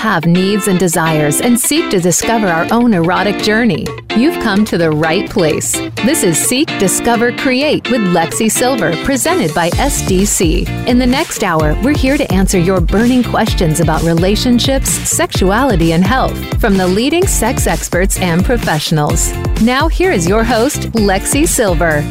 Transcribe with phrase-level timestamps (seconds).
[0.00, 3.86] have needs and desires and seek to discover our own erotic journey,
[4.16, 5.72] you've come to the right place.
[6.06, 10.86] This is Seek, Discover, Create with Lexi Sylver, presented by SDC.
[10.86, 16.02] In the next hour, we're here to answer your burning questions about relationships, sexuality, and
[16.02, 19.34] health from the leading sex experts and professionals.
[19.60, 22.02] Now, here is your host, Lexi Sylver.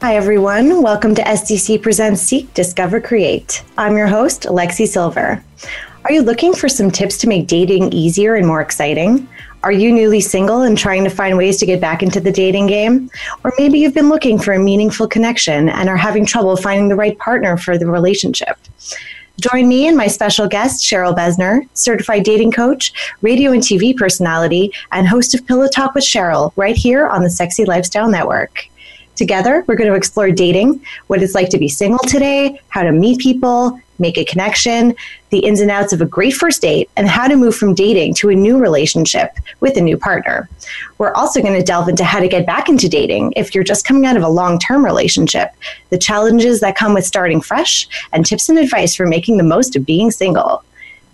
[0.00, 0.80] Hi, everyone.
[0.80, 3.64] Welcome to SDC Presents Seek, Discover, Create.
[3.76, 5.42] I'm your host, Lexi Sylver.
[6.04, 9.28] Are you looking for some tips to make dating easier and more exciting?
[9.64, 12.68] Are you newly single and trying to find ways to get back into the dating
[12.68, 13.10] game?
[13.42, 16.94] Or maybe you've been looking for a meaningful connection and are having trouble finding the
[16.94, 18.56] right partner for the relationship.
[19.40, 24.72] Join me and my special guest, Cheryl Besner, certified dating coach, radio and TV personality,
[24.92, 28.67] and host of Pillow Talk with Cheryl, right here on the Sexy Lifestyle Network.
[29.18, 32.92] Together, we're going to explore dating, what it's like to be single today, how to
[32.92, 34.94] meet people, make a connection,
[35.30, 38.14] the ins and outs of a great first date, and how to move from dating
[38.14, 40.48] to a new relationship with a new partner.
[40.98, 43.84] We're also going to delve into how to get back into dating if you're just
[43.84, 45.50] coming out of a long term relationship,
[45.90, 49.74] the challenges that come with starting fresh, and tips and advice for making the most
[49.74, 50.62] of being single.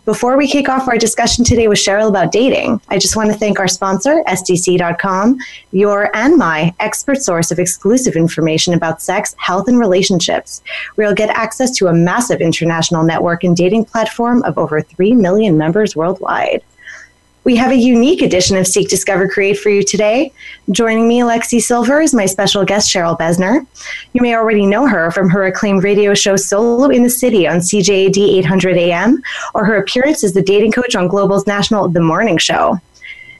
[0.04, 3.38] Before we kick off our discussion today with Cheryl about dating, I just want to
[3.38, 5.38] thank our sponsor, SDC.com,
[5.72, 10.62] your and my expert source of exclusive information about sex, health, and relationships,
[10.94, 15.14] where you'll get access to a massive international network and dating platform of over 3
[15.14, 16.62] million members worldwide.
[17.44, 20.32] We have a unique edition of Seek, Discover, Create for you today.
[20.70, 23.66] Joining me, Lexi Sylver, is my special guest, Cheryl Besner.
[24.14, 27.58] You may already know her from her acclaimed radio show Solo in the City on
[27.58, 29.22] CJAD 800 AM
[29.54, 32.80] or her appearance as the dating coach on Global's national The Morning Show.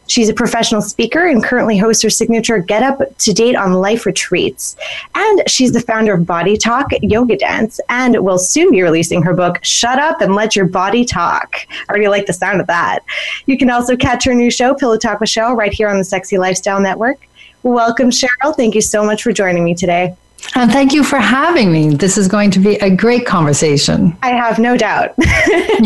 [0.07, 4.07] She's a professional speaker and currently hosts her signature Get Up to Date on Life
[4.07, 4.77] retreats.
[5.15, 9.35] And she's the founder of Body Talk Yoga Dance and will soon be releasing her
[9.35, 11.57] book, Shut Up and Let Your Body Talk.
[11.71, 13.01] I already like the sound of that.
[13.47, 16.05] You can also catch her new show, Pillow Talk with Cheryl, right here on the
[16.05, 17.27] Sexy Lifestyle Network.
[17.63, 18.55] Welcome, Cheryl.
[18.55, 20.15] Thank you so much for joining me today.
[20.55, 21.95] And thank you for having me.
[21.95, 24.17] This is going to be a great conversation.
[24.23, 25.15] I have no doubt.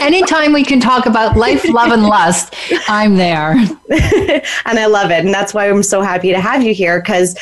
[0.00, 2.54] Anytime we can talk about life, love, and lust,
[2.88, 3.52] I'm there.
[3.90, 5.24] and I love it.
[5.24, 7.36] And that's why I'm so happy to have you here because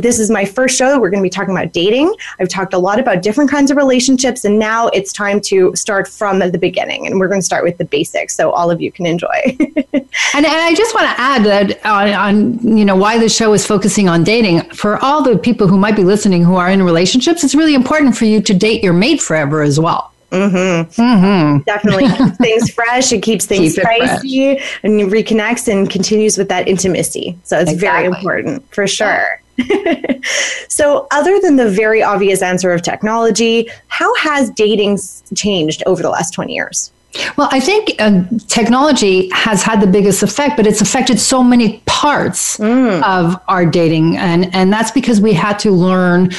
[0.00, 0.98] this is my first show.
[0.98, 2.14] We're going to be talking about dating.
[2.40, 6.08] I've talked a lot about different kinds of relationships, and now it's time to start
[6.08, 7.06] from the beginning.
[7.06, 9.56] And we're going to start with the basics so all of you can enjoy.
[9.58, 9.86] and,
[10.34, 13.66] and I just want to add that on, on, you know, why the show is
[13.66, 16.82] focusing on dating for all the people people who might be listening who are in
[16.82, 20.12] relationships, it's really important for you to date your mate forever as well.
[20.30, 21.00] Mm-hmm.
[21.00, 21.62] Mm-hmm.
[21.62, 23.12] Definitely keeps things fresh.
[23.12, 27.36] It keeps things Keep spicy and reconnects and continues with that intimacy.
[27.42, 28.08] So it's exactly.
[28.10, 29.40] very important for sure.
[29.56, 30.18] Yeah.
[30.68, 34.98] so, other than the very obvious answer of technology, how has dating
[35.34, 36.92] changed over the last 20 years?
[37.36, 41.82] Well, I think uh, technology has had the biggest effect, but it's affected so many
[41.86, 43.02] parts mm.
[43.02, 44.16] of our dating.
[44.16, 46.30] And, and that's because we had to learn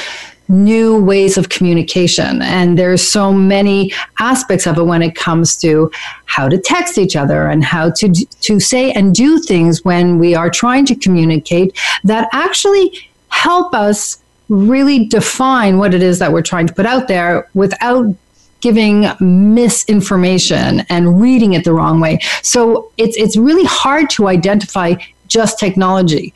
[0.48, 5.90] new ways of communication and there's so many aspects of it when it comes to
[6.24, 8.08] how to text each other and how to
[8.40, 12.90] to say and do things when we are trying to communicate that actually
[13.28, 18.06] help us really define what it is that we're trying to put out there without
[18.60, 22.18] giving misinformation and reading it the wrong way.
[22.42, 24.94] So it's it's really hard to identify
[25.28, 26.32] just technology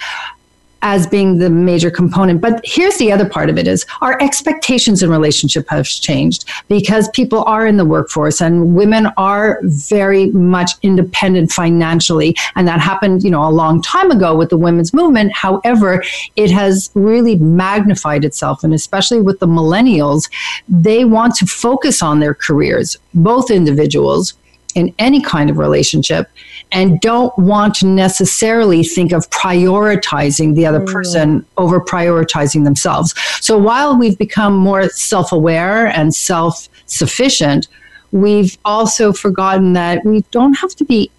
[0.83, 2.41] as being the major component.
[2.41, 7.09] But here's the other part of it is our expectations in relationship have changed because
[7.11, 12.37] people are in the workforce and women are very much independent financially.
[12.57, 15.33] And that happened, you know, a long time ago with the women's movement.
[15.33, 16.03] However,
[16.37, 18.65] it has really magnified itself.
[18.65, 20.29] And especially with the millennials,
[20.69, 24.35] they want to focus on their careers, both individuals
[24.75, 26.29] in any kind of relationship
[26.71, 30.93] and don't want to necessarily think of prioritizing the other mm.
[30.93, 33.15] person over prioritizing themselves.
[33.41, 37.69] So while we've become more self aware and self sufficient,
[38.11, 41.11] we've also forgotten that we don't have to be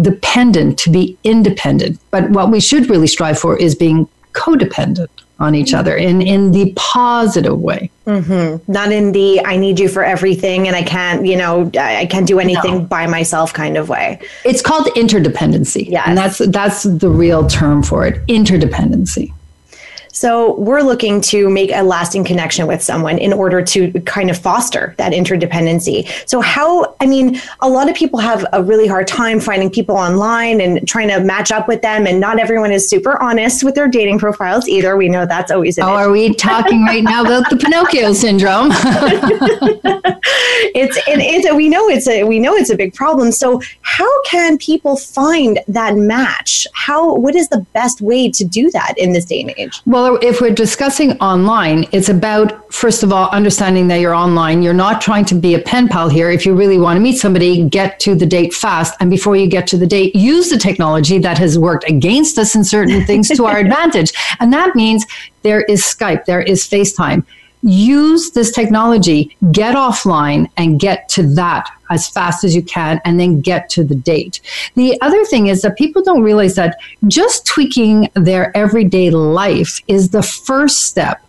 [0.00, 2.00] dependent to be independent.
[2.10, 6.52] But what we should really strive for is being codependent on each other in in
[6.52, 7.90] the positive way.
[8.06, 8.70] Mm-hmm.
[8.70, 12.26] not in the i need you for everything and i can't you know i can't
[12.26, 12.80] do anything no.
[12.80, 14.20] by myself kind of way.
[14.44, 15.88] It's called interdependency.
[15.88, 19.32] Yeah and that's that's the real term for it interdependency
[20.14, 24.38] So we're looking to make a lasting connection with someone in order to kind of
[24.38, 26.08] foster that interdependency.
[26.28, 29.96] So how I mean, a lot of people have a really hard time finding people
[29.96, 33.74] online and trying to match up with them and not everyone is super honest with
[33.74, 34.96] their dating profiles either.
[34.96, 35.96] We know that's always an Oh, issue.
[35.96, 38.68] are we talking right now about the Pinocchio syndrome?
[40.74, 43.32] it's and it's we know it's a we know it's a big problem.
[43.32, 46.66] So how can people find that match?
[46.72, 49.80] How what is the best way to do that in this day and age?
[49.86, 54.62] Well, well, if we're discussing online, it's about, first of all, understanding that you're online.
[54.62, 56.28] You're not trying to be a pen pal here.
[56.28, 58.94] If you really want to meet somebody, get to the date fast.
[59.00, 62.54] And before you get to the date, use the technology that has worked against us
[62.54, 64.12] in certain things to our advantage.
[64.40, 65.06] And that means
[65.40, 67.24] there is Skype, there is FaceTime
[67.64, 73.18] use this technology, get offline and get to that as fast as you can and
[73.18, 74.40] then get to the date.
[74.74, 76.76] The other thing is that people don't realize that
[77.08, 81.20] just tweaking their everyday life is the first step.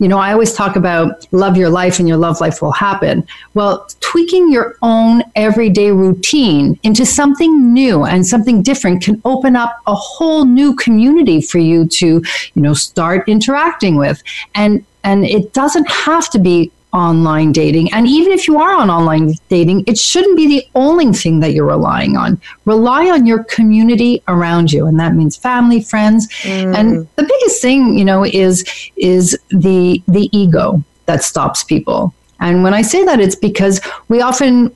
[0.00, 3.24] You know, I always talk about love your life and your love life will happen.
[3.54, 9.80] Well, tweaking your own everyday routine into something new and something different can open up
[9.86, 14.20] a whole new community for you to, you know, start interacting with.
[14.56, 17.92] And and it doesn't have to be online dating.
[17.92, 21.52] And even if you are on online dating, it shouldn't be the only thing that
[21.52, 22.40] you're relying on.
[22.64, 24.86] Rely on your community around you.
[24.86, 26.28] And that means family, friends.
[26.42, 26.76] Mm.
[26.76, 28.64] And the biggest thing, you know, is
[28.96, 32.14] is the the ego that stops people.
[32.40, 34.74] And when I say that, it's because we often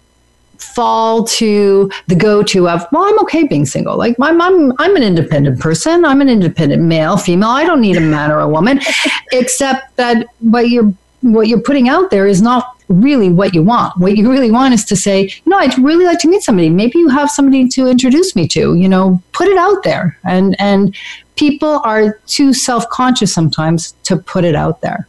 [0.58, 3.96] fall to the go-to of well i'm okay being single.
[3.96, 6.04] Like I'm, I'm i'm an independent person.
[6.04, 7.50] I'm an independent male female.
[7.50, 8.80] I don't need a man or a woman.
[9.32, 13.98] Except that what you're what you're putting out there is not really what you want.
[13.98, 16.70] What you really want is to say you know i'd really like to meet somebody.
[16.70, 18.74] Maybe you have somebody to introduce me to.
[18.74, 20.18] You know put it out there.
[20.24, 20.94] And and
[21.36, 25.06] people are too self-conscious sometimes to put it out there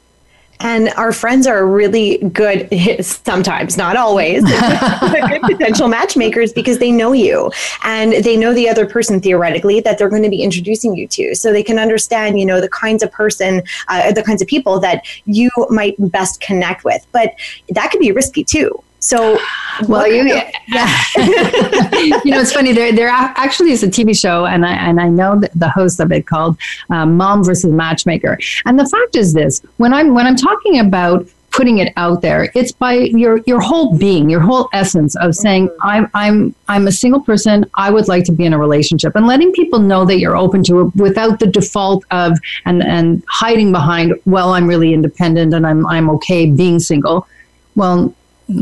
[0.62, 2.68] and our friends are really good
[3.02, 4.44] sometimes, not always,
[5.00, 7.52] good potential matchmakers because they know you
[7.84, 11.34] and they know the other person theoretically that they're going to be introducing you to.
[11.36, 14.80] So they can understand, you know, the kinds of person, uh, the kinds of people
[14.82, 17.06] that you might best connect with.
[17.12, 17.34] But
[17.70, 18.84] that could be risky too.
[19.00, 19.40] So,
[19.88, 20.28] well, you,
[20.68, 21.04] yeah.
[21.18, 22.74] you know, it's funny.
[22.74, 26.12] There, there actually is a TV show, and I and I know the host of
[26.12, 26.58] it called
[26.90, 31.28] um, "Mom versus Matchmaker." And the fact is this: when I'm when I'm talking about
[31.52, 35.70] putting it out there, it's by your your whole being, your whole essence of saying,
[35.82, 37.66] "I'm I'm I'm a single person.
[37.76, 40.62] I would like to be in a relationship," and letting people know that you're open
[40.64, 45.66] to it without the default of and and hiding behind, "Well, I'm really independent and
[45.66, 47.28] I'm I'm okay being single."
[47.76, 48.14] Well,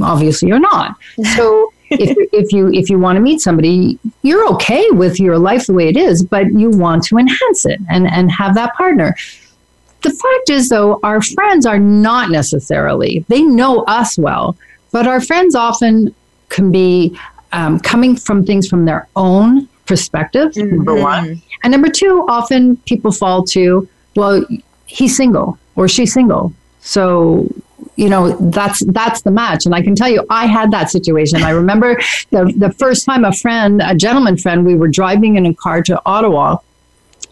[0.01, 0.95] obviously you're not.
[1.35, 5.67] So if, if you if you want to meet somebody, you're okay with your life
[5.67, 9.15] the way it is, but you want to enhance it and and have that partner.
[10.03, 13.25] The fact is, though, our friends are not necessarily.
[13.29, 14.55] They know us well,
[14.91, 16.13] but our friends often
[16.49, 17.17] can be
[17.51, 20.51] um, coming from things from their own perspective.
[20.53, 20.75] Mm-hmm.
[20.77, 24.45] Number one, and number two, often people fall to, well,
[24.85, 26.53] he's single or she's single,
[26.87, 27.45] so
[27.97, 29.65] you know that's that's the match.
[29.65, 31.43] And i can tell you i had that situation.
[31.43, 31.99] I remember
[32.31, 35.81] the, the first time a friend a gentleman friend we were driving in a car
[35.83, 36.57] to ottawa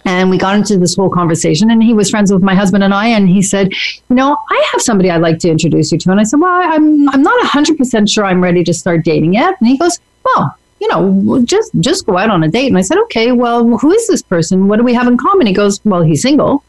[0.04, 2.94] and we got into this whole conversation and he was friends with my husband and
[2.94, 3.07] i.
[3.07, 3.72] And he said
[4.10, 6.12] you know i have somebody i'd like to introduce you to.
[6.12, 9.56] And i said well i'm, I'm not 100% sure i'm ready to start dating yet.
[9.60, 12.68] And he goes well you know just just go out on a date.
[12.68, 14.68] And i said okay well who is this person?
[14.68, 15.48] What do we have in common?
[15.48, 16.63] He goes well he's single.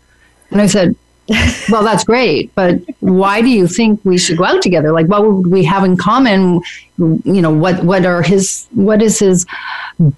[0.53, 0.95] And i said
[1.71, 4.93] well, that's great, but why do you think we should go out together?
[4.93, 6.61] Like, what would we have in common?
[6.99, 9.45] You know, what what are his what is his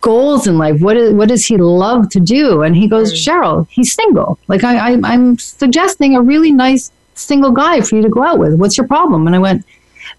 [0.00, 0.80] goals in life?
[0.80, 2.62] What is what does he love to do?
[2.62, 3.12] And he goes.
[3.12, 4.38] Cheryl, he's single.
[4.48, 8.38] Like, I, I I'm suggesting a really nice single guy for you to go out
[8.38, 8.54] with.
[8.54, 9.26] What's your problem?
[9.26, 9.64] And I went,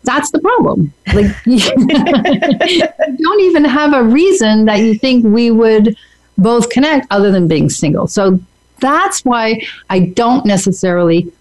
[0.03, 0.93] that's the problem.
[1.13, 5.95] Like, you don't even have a reason that you think we would
[6.37, 8.07] both connect other than being single.
[8.07, 8.39] So
[8.79, 11.31] that's why I don't necessarily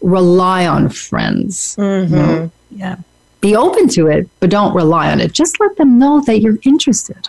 [0.00, 1.76] rely on friends.
[1.76, 2.14] Mm-hmm.
[2.14, 2.50] You know?
[2.70, 2.96] Yeah.
[3.40, 5.32] Be open to it, but don't rely on it.
[5.32, 7.28] Just let them know that you're interested.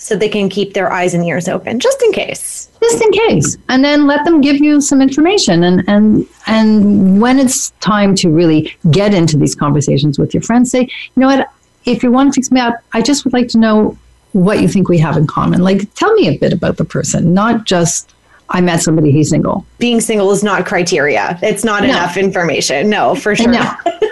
[0.00, 2.70] So they can keep their eyes and ears open just in case.
[2.80, 3.58] Just in case.
[3.68, 8.30] And then let them give you some information and and and when it's time to
[8.30, 11.50] really get into these conversations with your friends, say, you know what,
[11.84, 13.98] if you want to fix me up, I just would like to know
[14.32, 15.62] what you think we have in common.
[15.62, 18.14] Like tell me a bit about the person, not just
[18.50, 19.66] I met somebody he's single.
[19.78, 21.38] Being single is not criteria.
[21.42, 21.90] It's not no.
[21.90, 22.88] enough information.
[22.88, 23.50] No, for sure.
[23.50, 23.74] No.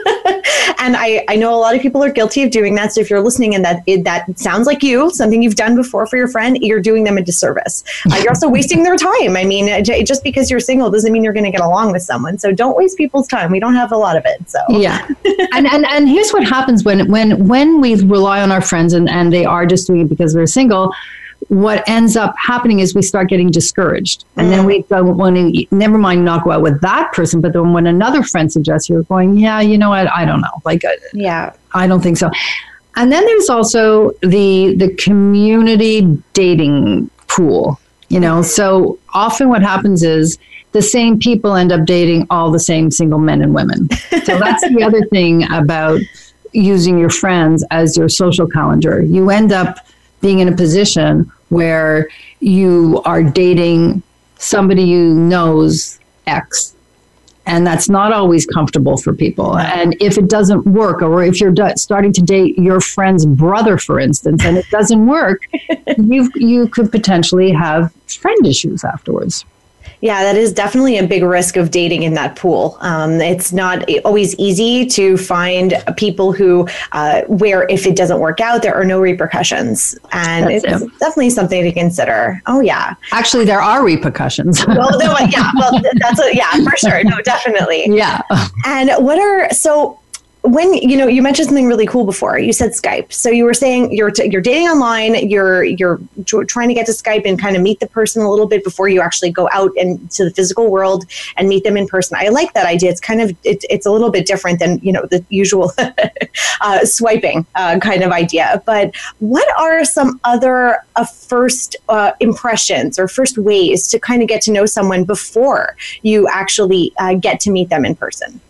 [0.79, 2.93] And I, I know a lot of people are guilty of doing that.
[2.93, 6.07] So if you're listening and that it, that sounds like you, something you've done before
[6.07, 7.83] for your friend, you're doing them a disservice.
[8.11, 9.37] Uh, you're also wasting their time.
[9.37, 12.39] I mean, just because you're single doesn't mean you're going to get along with someone.
[12.39, 13.51] So don't waste people's time.
[13.51, 14.49] We don't have a lot of it.
[14.49, 15.07] So yeah.
[15.53, 19.09] and, and and here's what happens when when when we rely on our friends and,
[19.09, 20.93] and they are just doing it because they're single
[21.49, 24.25] what ends up happening is we start getting discouraged.
[24.37, 27.53] And then we don't want to, never mind not go out with that person, but
[27.53, 30.11] then when another friend suggests, you're going, yeah, you know what?
[30.13, 30.63] I don't know.
[30.65, 32.31] Like, uh, yeah, I don't think so.
[32.97, 36.01] And then there's also the the community
[36.33, 37.79] dating pool.
[38.09, 40.39] You know, so often what happens is
[40.73, 43.89] the same people end up dating all the same single men and women.
[44.25, 46.01] So that's the other thing about
[46.53, 49.03] using your friends as your social calendar.
[49.03, 49.79] You end up
[50.21, 52.09] being in a position where
[52.41, 54.03] you are dating
[54.39, 56.75] somebody you knows X.
[57.49, 59.57] And that's not always comfortable for people.
[59.57, 64.01] And if it doesn't work, or if you're starting to date your friend's brother, for
[64.01, 65.43] instance, and it doesn't work,
[65.97, 69.45] you you could potentially have friend issues afterwards.
[70.01, 72.77] Yeah, that is definitely a big risk of dating in that pool.
[72.81, 78.41] Um, it's not always easy to find people who, uh, where if it doesn't work
[78.41, 79.99] out, there are no repercussions.
[80.13, 80.99] And that's it's it.
[80.99, 82.43] definitely something to consider.
[82.47, 82.95] Oh, yeah.
[83.13, 84.67] Actually, there are repercussions.
[84.69, 87.03] well, no, yeah, well, that's a, yeah, for sure.
[87.05, 87.85] No, definitely.
[87.89, 88.21] Yeah.
[88.65, 89.99] And what are, so
[90.47, 92.39] when you know you mentioned something really cool before.
[92.39, 93.13] You said skype.
[93.13, 96.87] So you were saying you're t- you're dating online you're you're t- trying to get
[96.87, 99.49] to skype and kind of meet the person a little bit before you actually go
[99.53, 101.05] out into the physical world
[101.37, 102.17] and meet them in person.
[102.21, 102.91] I like that idea.
[102.91, 105.73] It's kind of it, it's a little bit different than you know the usual
[106.61, 108.63] uh, swiping uh, kind of idea.
[108.67, 114.29] But what are some other uh, first uh, impressions or first ways to kind of
[114.29, 118.41] get to know someone before you actually uh, get to meet them in person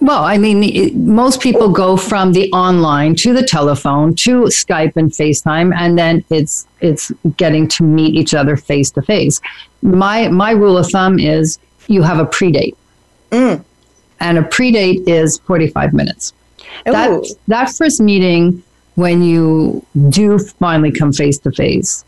[0.00, 4.96] well, I mean, it, most people go from the online to the telephone to Skype
[4.96, 9.40] and FaceTime, and then it's it's getting to meet each other face to face.
[9.82, 12.76] My my rule of thumb is you have a pre-date,
[13.30, 13.64] mm.
[14.20, 16.32] and a pre-date is forty five minutes.
[16.84, 18.62] That that first meeting
[18.96, 22.04] when you do finally come face to face,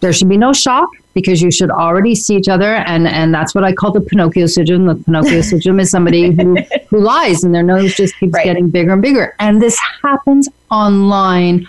[0.00, 2.74] there should be no shock because you should already see each other.
[2.74, 6.56] And and that's what i call the pinocchio syndrome the pinocchio syndrome is somebody who
[6.88, 8.44] who lies and their nose just keeps right.
[8.44, 9.34] getting bigger and bigger.
[9.38, 11.68] And this happens online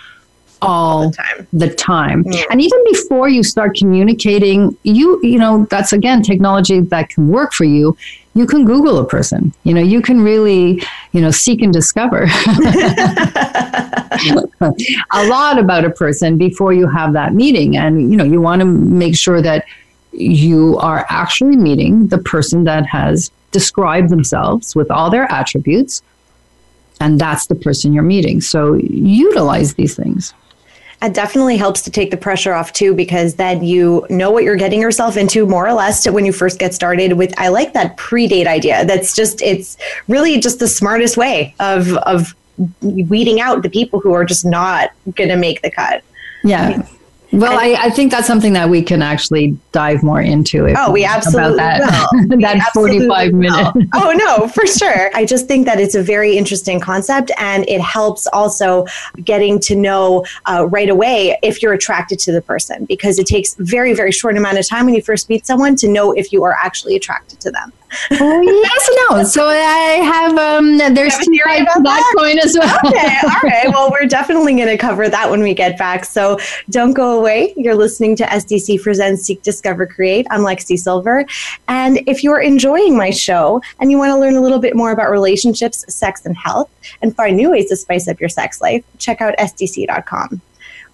[0.65, 2.23] all the time, the time.
[2.27, 2.43] Yeah.
[2.49, 7.53] and even before you start communicating you you know that's again technology that can work
[7.53, 7.97] for you
[8.35, 12.27] you can google a person you know you can really you know seek and discover
[15.11, 17.77] a lot about a person before you have that meeting.
[17.77, 19.65] And, you know, you want to make sure that
[20.11, 26.01] you are actually meeting the person that has described themselves with all their attributes.
[26.99, 28.41] And that's the person you're meeting.
[28.41, 30.33] So utilize these things.
[31.03, 34.55] It definitely helps to take the pressure off too, because then you know what you're
[34.55, 37.37] getting yourself into more or less when you first get started with.
[37.37, 38.85] I like that pre-date idea.
[38.85, 42.33] That's just, it's really just the smartest way of, of
[42.81, 46.03] weeding out the people who are just not going to make the cut.
[46.43, 46.87] Yeah.
[47.33, 50.71] Well, I, I, think that's something that we can actually dive more into.
[50.77, 53.69] oh, we absolutely about that, that 45 minutes.
[53.95, 55.09] oh, no, for sure.
[55.15, 58.85] I just think that it's a very interesting concept and it helps also
[59.23, 63.55] getting to know uh, right away if you're attracted to the person because it takes
[63.55, 66.43] very, very short amount of time when you first meet someone to know if you
[66.43, 67.73] are actually attracted to them
[68.11, 69.23] oh, yes, no.
[69.23, 70.77] So I have um.
[70.77, 72.79] There's two sides to that, that coin as well.
[72.85, 73.67] okay, all right.
[73.69, 76.05] Well, we're definitely going to cover that when we get back.
[76.05, 76.37] So
[76.69, 77.53] don't go away.
[77.57, 80.27] You're listening to SDC Presents Seek, Discover, Create.
[80.29, 81.25] I'm Lexi Sylver,
[81.67, 84.91] and if you're enjoying my show and you want to learn a little bit more
[84.91, 86.69] about relationships, sex, and health,
[87.01, 90.41] and find new ways to spice up your sex life, check out SDC.com.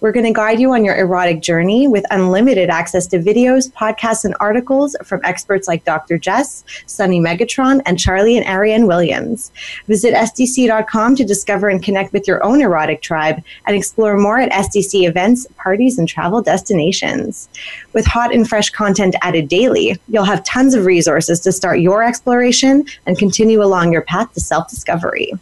[0.00, 4.24] We're going to guide you on your erotic journey with unlimited access to videos, podcasts,
[4.24, 6.16] and articles from experts like Dr.
[6.16, 9.52] Jess, Sunny Megatron, and Charlie and Ariane Williams.
[9.88, 14.50] Visit SDC.com to discover and connect with your own erotic tribe and explore more at
[14.52, 17.50] SDC events, parties, and travel destinations.
[17.92, 22.02] With hot and fresh content added daily, you'll have tons of resources to start your
[22.02, 25.32] exploration and continue along your path to self discovery.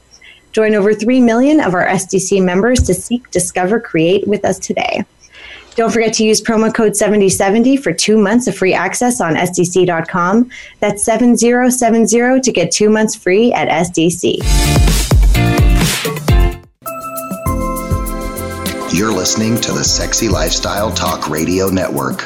[0.52, 5.04] Join over 3 million of our SDC members to seek, discover, create with us today.
[5.78, 10.50] Don't forget to use promo code 7070 for two months of free access on SDC.com.
[10.80, 14.38] That's 7070 to get two months free at SDC.
[18.92, 22.24] You're listening to the Sexy Lifestyle Talk Radio Network.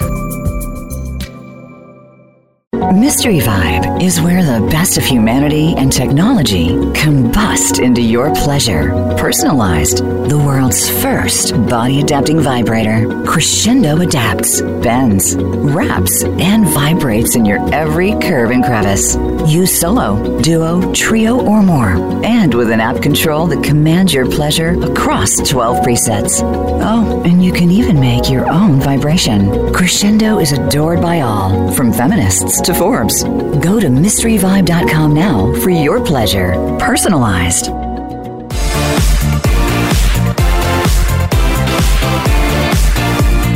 [2.92, 8.90] Mystery Vibe is where the best of humanity and technology combust into your pleasure.
[9.16, 13.24] Personalized, the world's first body adapting vibrator.
[13.24, 19.16] Crescendo adapts, bends, wraps, and vibrates in your every curve and crevice.
[19.46, 21.92] Use solo, duo, trio, or more.
[22.24, 26.40] And with an app control that commands your pleasure across 12 presets.
[26.42, 29.72] Oh, and you can even make your own vibration.
[29.72, 33.22] Crescendo is adored by all, from feminists to Forbes.
[33.22, 37.66] Go to mysteryvibe.com now for your pleasure, personalized.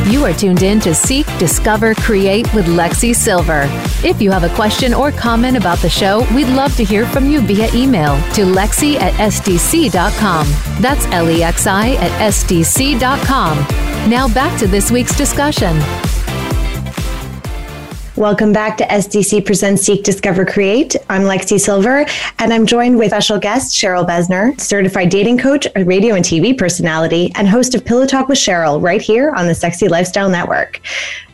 [0.08, 3.62] You are tuned in to Seek, Discover, Create with Lexi Sylver.
[4.04, 7.28] If you have a question or comment about the show, we'd love to hear from
[7.28, 10.46] you via email to lexi at sdc.com.
[10.80, 13.58] That's L E X I at sdc.com.
[14.08, 15.76] Now back to this week's discussion.
[18.16, 20.96] Welcome back to SDC Presents Seek, Discover, Create.
[21.10, 22.06] I'm Lexi Sylver,
[22.38, 26.56] and I'm joined with special guest Cheryl Besner, certified dating coach, a radio and TV
[26.56, 30.80] personality, and host of Pillow Talk with Cheryl right here on the Sexy Lifestyle Network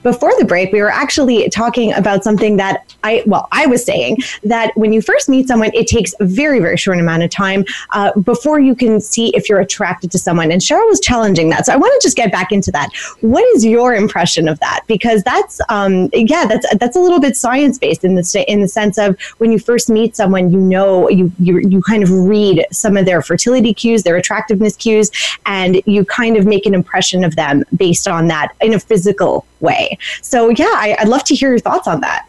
[0.03, 4.19] before the break, we were actually talking about something that I, well, I was saying
[4.45, 7.65] that when you first meet someone, it takes a very, very short amount of time
[7.91, 10.51] uh, before you can see if you're attracted to someone.
[10.51, 11.67] And Cheryl was challenging that.
[11.67, 12.91] So I want to just get back into that.
[13.21, 14.83] What is your impression of that?
[14.87, 18.69] Because that's, um, yeah, that's, that's a little bit science based in the, in the
[18.69, 22.67] sense of when you first meet someone, you know, you, you, you kind of read
[22.71, 25.11] some of their fertility cues, their attractiveness cues,
[25.47, 29.47] and you kind of make an impression of them based on that in a physical
[29.63, 29.99] way.
[30.21, 32.27] So yeah, I, would love to hear your thoughts on that.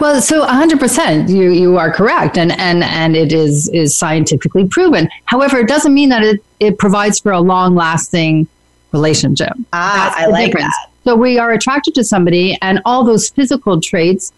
[0.00, 5.08] Well, so 100% you you are correct and and and it is is scientifically proven.
[5.26, 8.48] However, it doesn't mean that it it provides for a long-lasting
[8.92, 9.52] relationship.
[9.72, 10.74] Ah, I like difference.
[10.74, 10.90] that.
[11.04, 14.32] So we are attracted to somebody and all those physical traits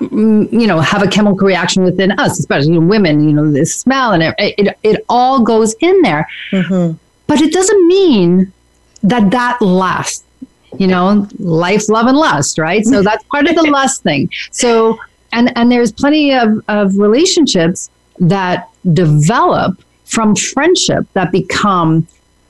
[0.00, 3.50] mm, you know have a chemical reaction within us especially you know, women you know
[3.50, 6.96] the smell and it it, it all goes in there mm-hmm.
[7.26, 8.52] but it doesn't mean
[9.02, 10.24] that that lasts
[10.78, 12.84] you know, life, love, and lust, right?
[12.84, 14.30] So that's part of the lust thing.
[14.50, 14.98] So,
[15.32, 22.06] and and there's plenty of, of relationships that develop from friendship that become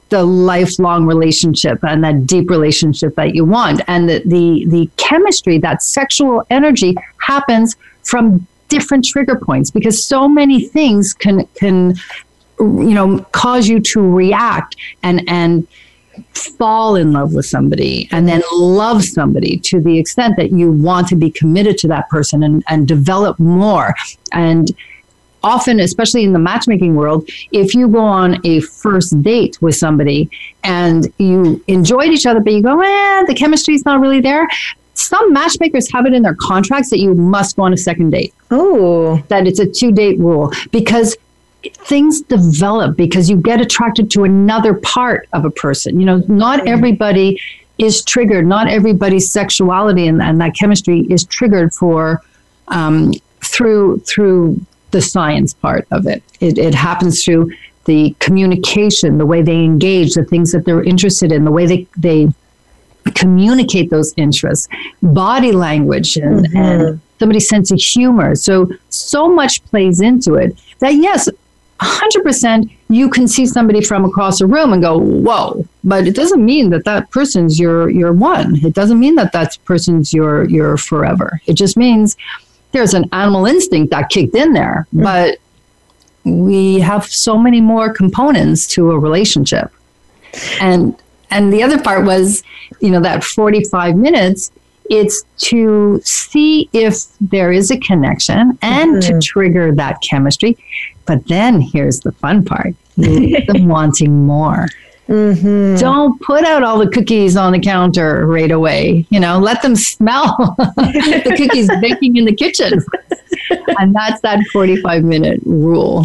[0.09, 3.83] the lifelong relationship and that deep relationship that you want.
[3.89, 10.29] And the, the, the chemistry, that sexual energy happens from different trigger points because so
[10.29, 11.95] many things can, can,
[12.59, 15.67] you know, cause you to react and, and,
[16.33, 21.09] fall in love with somebody and then love somebody to the extent that you want
[21.09, 23.95] to be committed to that person and, and develop more.
[24.33, 24.71] And
[25.43, 30.31] often, especially in the matchmaking world, if you go on a first date with somebody
[30.65, 34.47] and you enjoyed each other, but you go, eh, the chemistry is not really there.
[34.95, 38.35] Some matchmakers have it in their contracts that you must go on a second date.
[38.51, 41.17] Oh, that it's a two date rule because
[41.63, 45.99] things develop because you get attracted to another part of a person.
[46.01, 47.41] You know, not everybody
[47.79, 52.23] is triggered, not everybody's sexuality and, and that chemistry is triggered for
[52.69, 56.23] um, through through the science part of it.
[56.41, 56.59] it.
[56.59, 57.53] It happens through
[57.85, 61.87] the communication, the way they engage, the things that they're interested in, the way they
[61.97, 62.29] they
[63.15, 64.69] communicate those interests,
[65.03, 66.57] body language, and, mm-hmm.
[66.57, 68.35] and somebody's sense of humor.
[68.35, 71.29] So so much plays into it that yes,
[71.81, 75.65] 100% you can see somebody from across a room and go whoa.
[75.85, 78.57] But it doesn't mean that that person's your your one.
[78.65, 81.41] It doesn't mean that that person's your your forever.
[81.47, 82.17] It just means
[82.73, 84.87] there's an animal instinct that kicked in there.
[84.93, 85.03] Mm-hmm.
[85.03, 85.39] but
[86.25, 89.73] we have so many more components to a relationship.
[90.61, 90.97] And
[91.31, 92.43] and the other part was
[92.81, 94.51] you know that 45 minutes
[94.91, 99.19] it's to see if there is a connection and mm-hmm.
[99.19, 100.57] to trigger that chemistry
[101.09, 104.69] but then here's the fun part them wanting more.
[105.09, 105.81] Mm-hmm.
[105.81, 109.07] Don't put out all the cookies on the counter right away.
[109.09, 112.85] You know, let them smell the cookies baking in the kitchen.
[113.79, 116.05] and that's that 45 minute rule.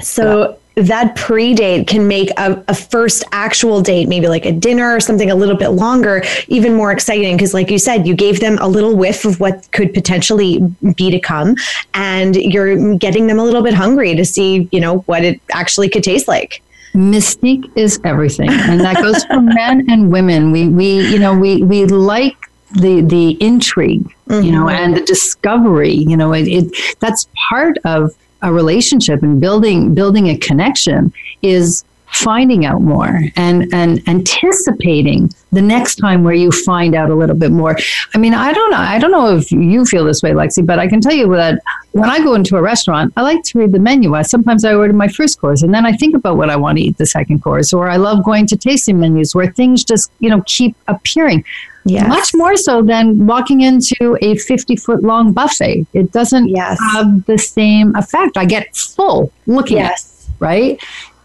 [0.00, 5.00] So, that pre-date can make a, a, first actual date maybe like a dinner or
[5.00, 8.58] something a little bit longer even more exciting because like you said you gave them
[8.60, 10.58] a little whiff of what could potentially
[10.96, 11.54] be to come
[11.94, 15.88] and you're getting them a little bit hungry to see you know what it actually
[15.88, 16.62] could taste like
[16.94, 21.62] mystique is everything and that goes for men and women we we you know we
[21.62, 22.36] we like
[22.72, 24.44] the the intrigue mm-hmm.
[24.44, 24.84] you know mm-hmm.
[24.84, 30.28] and the discovery you know it, it that's part of a relationship and building building
[30.28, 36.94] a connection is finding out more and and anticipating the next time where you find
[36.94, 37.76] out a little bit more.
[38.14, 38.76] I mean, I don't know.
[38.76, 41.60] I don't know if you feel this way, Lexi, but I can tell you that
[41.92, 44.14] when I go into a restaurant, I like to read the menu.
[44.14, 46.78] I, sometimes I order my first course and then I think about what I want
[46.78, 47.72] to eat the second course.
[47.72, 51.44] Or I love going to tasting menus where things just you know keep appearing.
[51.84, 52.08] Yes.
[52.08, 55.86] Much more so than walking into a 50 foot long buffet.
[55.92, 56.78] It doesn't yes.
[56.92, 58.36] have the same effect.
[58.36, 60.28] I get full looking yes.
[60.28, 60.80] at it, right?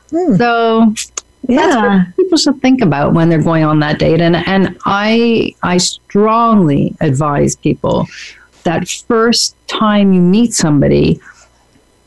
[0.09, 0.37] Mm.
[0.37, 0.93] So
[1.47, 1.55] yeah.
[1.55, 4.19] that's what people should think about when they're going on that date.
[4.19, 8.07] And and I I strongly advise people
[8.63, 11.21] that first time you meet somebody,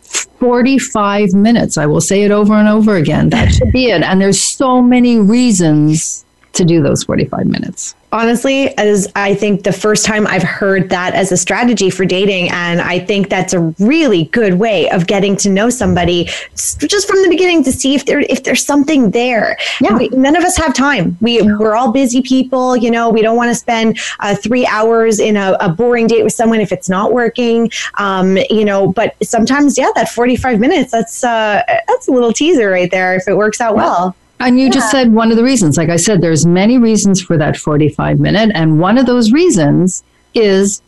[0.03, 1.79] 45 minutes.
[1.79, 3.31] I will say it over and over again.
[3.31, 4.03] That should be it.
[4.03, 9.73] And there's so many reasons to do those 45 minutes honestly as i think the
[9.73, 13.61] first time i've heard that as a strategy for dating and i think that's a
[13.79, 18.05] really good way of getting to know somebody just from the beginning to see if
[18.07, 19.57] there if there's something there.
[19.81, 19.97] Yeah.
[19.97, 21.17] We, none of us have time.
[21.21, 25.19] We we're all busy people you know we don't want to spend uh, three hours
[25.19, 27.71] in a, a, boring date with someone if it's not working.
[27.95, 32.71] Um, you know but sometimes yeah that 45 minutes that's uh, that's a little teaser
[32.71, 34.73] right there if it works out well and you yeah.
[34.73, 35.77] just said one of the reasons.
[35.77, 38.51] Like I said, there's many reasons for that 45 minute.
[38.55, 40.03] And one of those reasons
[40.35, 40.83] is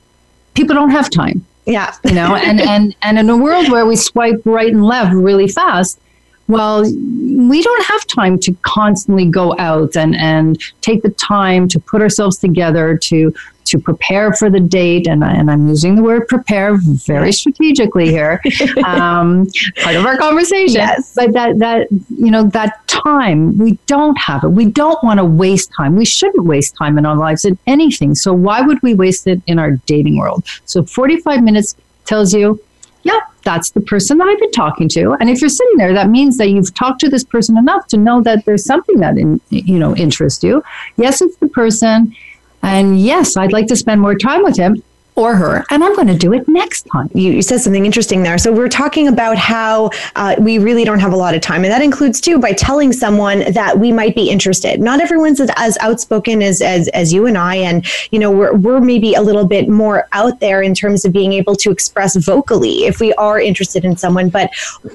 [0.54, 1.44] people don't have time.
[1.66, 1.94] Yeah.
[2.04, 5.48] You know, and, and, and in a world where we swipe right and left really
[5.48, 6.00] fast,
[6.48, 11.80] well, we don't have time to constantly go out and, and take the time to
[11.80, 13.32] put ourselves together to
[13.64, 18.40] to prepare for the date, and, and I'm using the word prepare very strategically here,
[18.84, 19.46] um,
[19.82, 20.74] part of our conversation.
[20.74, 21.14] Yes.
[21.14, 24.48] But that that you know that time we don't have it.
[24.48, 25.96] We don't want to waste time.
[25.96, 28.14] We shouldn't waste time in our lives in anything.
[28.14, 30.44] So why would we waste it in our dating world?
[30.66, 32.60] So 45 minutes tells you
[33.02, 35.12] yeah, that's the person that I've been talking to.
[35.20, 37.96] And if you're sitting there, that means that you've talked to this person enough to
[37.96, 40.62] know that there's something that in, you know interests you.
[40.96, 42.14] Yes, it's the person,
[42.62, 44.82] and yes, I'd like to spend more time with him
[45.14, 47.10] or her, and I'm going to do it next time.
[47.12, 48.38] You, you said something interesting there.
[48.38, 51.72] So we're talking about how uh, we really don't have a lot of time, and
[51.72, 54.80] that includes too by telling someone that we might be interested.
[54.80, 58.80] Not everyone's as, outspoken as, as as you and I, and you know we're we're
[58.80, 62.84] maybe a little bit more out there in terms of being able to express vocally
[62.84, 64.30] if we are interested in someone.
[64.30, 64.50] But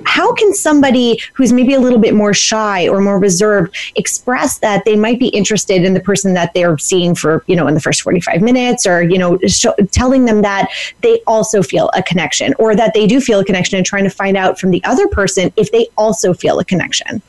[0.06, 4.84] how can somebody who's maybe a little bit more shy or more reserved express that
[4.86, 7.82] they might be interested in the person that they're seeing for you know in the
[7.82, 10.70] first 45 minutes, or you know show, tell telling them that
[11.02, 14.10] they also feel a connection or that they do feel a connection and trying to
[14.10, 17.22] find out from the other person if they also feel a connection.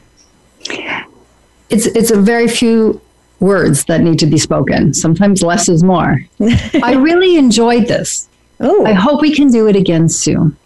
[1.71, 3.01] It's it's a very few
[3.41, 4.95] words that need to be spoken.
[4.95, 6.21] Sometimes less is more.
[6.83, 8.29] I really enjoyed this.
[8.61, 8.87] Oh.
[8.87, 10.57] I hope we can do it again soon.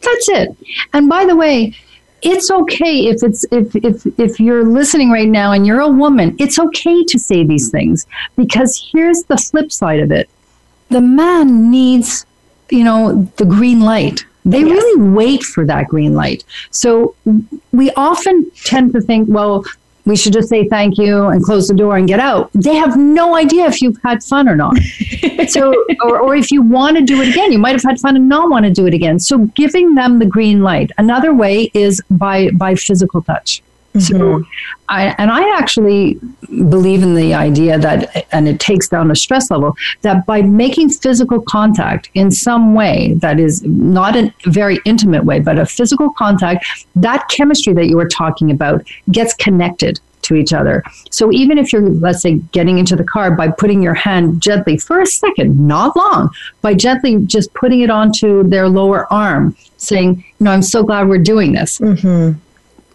[0.00, 0.56] That's it.
[0.92, 1.74] And by the way,
[2.22, 6.36] it's okay if it's if if if you're listening right now and you're a woman,
[6.38, 10.28] it's okay to say these things because here's the flip side of it
[10.92, 12.26] the man needs,
[12.70, 14.24] you know, the green light.
[14.44, 14.70] They yes.
[14.70, 16.44] really wait for that green light.
[16.70, 17.14] So
[17.72, 19.64] we often tend to think, well,
[20.04, 22.50] we should just say thank you and close the door and get out.
[22.54, 24.76] They have no idea if you've had fun or not.
[25.48, 28.16] so, or, or if you want to do it again, you might have had fun
[28.16, 29.20] and not want to do it again.
[29.20, 30.90] So, giving them the green light.
[30.98, 33.62] Another way is by by physical touch.
[33.94, 34.16] Mm-hmm.
[34.16, 34.44] So,
[34.88, 39.50] I, and I actually believe in the idea that, and it takes down the stress
[39.50, 45.24] level, that by making physical contact in some way that is not a very intimate
[45.24, 46.64] way, but a physical contact,
[46.96, 50.84] that chemistry that you were talking about gets connected to each other.
[51.10, 54.78] So even if you're, let's say, getting into the car by putting your hand gently
[54.78, 56.30] for a second, not long,
[56.62, 61.08] by gently just putting it onto their lower arm, saying, you know, I'm so glad
[61.08, 61.78] we're doing this.
[61.78, 62.38] Mm-hmm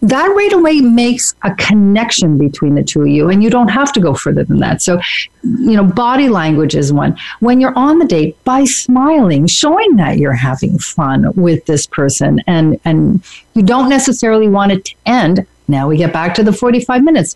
[0.02, 3.92] that right away makes a connection between the two of you and you don't have
[3.94, 4.82] to go further than that.
[4.82, 5.00] So
[5.44, 7.18] you know body language is one.
[7.40, 12.42] When you're on the date by smiling showing that you're having fun with this person
[12.48, 16.54] and and you don't necessarily want it to end now we get back to the
[16.54, 17.36] 45 minutes.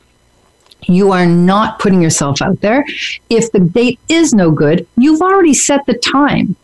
[0.88, 2.84] You are not putting yourself out there.
[3.30, 6.56] If the date is no good you've already set the time.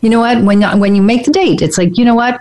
[0.00, 0.42] You know what?
[0.42, 2.38] When when you make the date it's like you know what?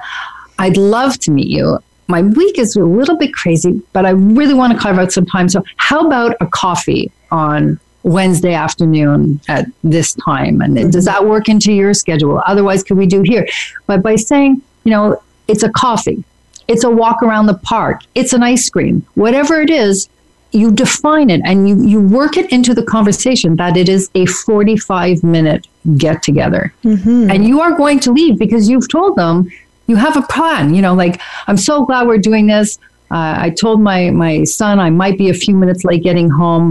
[0.59, 4.53] I'd love to meet you my week is a little bit crazy, but I really
[4.53, 5.49] want to carve out some time.
[5.49, 10.61] So, how about a coffee on Wednesday afternoon at this time?
[10.61, 10.89] And mm-hmm.
[10.89, 12.41] does that work into your schedule?
[12.45, 13.47] Otherwise, could we do here?
[13.87, 16.23] But by saying, you know, it's a coffee,
[16.67, 20.09] it's a walk around the park, it's an ice cream, whatever it is,
[20.53, 24.25] you define it and you, you work it into the conversation that it is a
[24.27, 26.73] 45 minute get together.
[26.83, 27.31] Mm-hmm.
[27.31, 29.49] And you are going to leave because you've told them
[29.93, 32.79] you have a plan you know like i'm so glad we're doing this
[33.11, 36.67] Uh, I told my my son I might be a few minutes late getting home,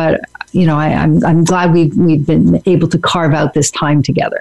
[0.00, 0.12] but
[0.58, 3.98] you know I, I'm I'm glad we've we've been able to carve out this time
[4.10, 4.40] together.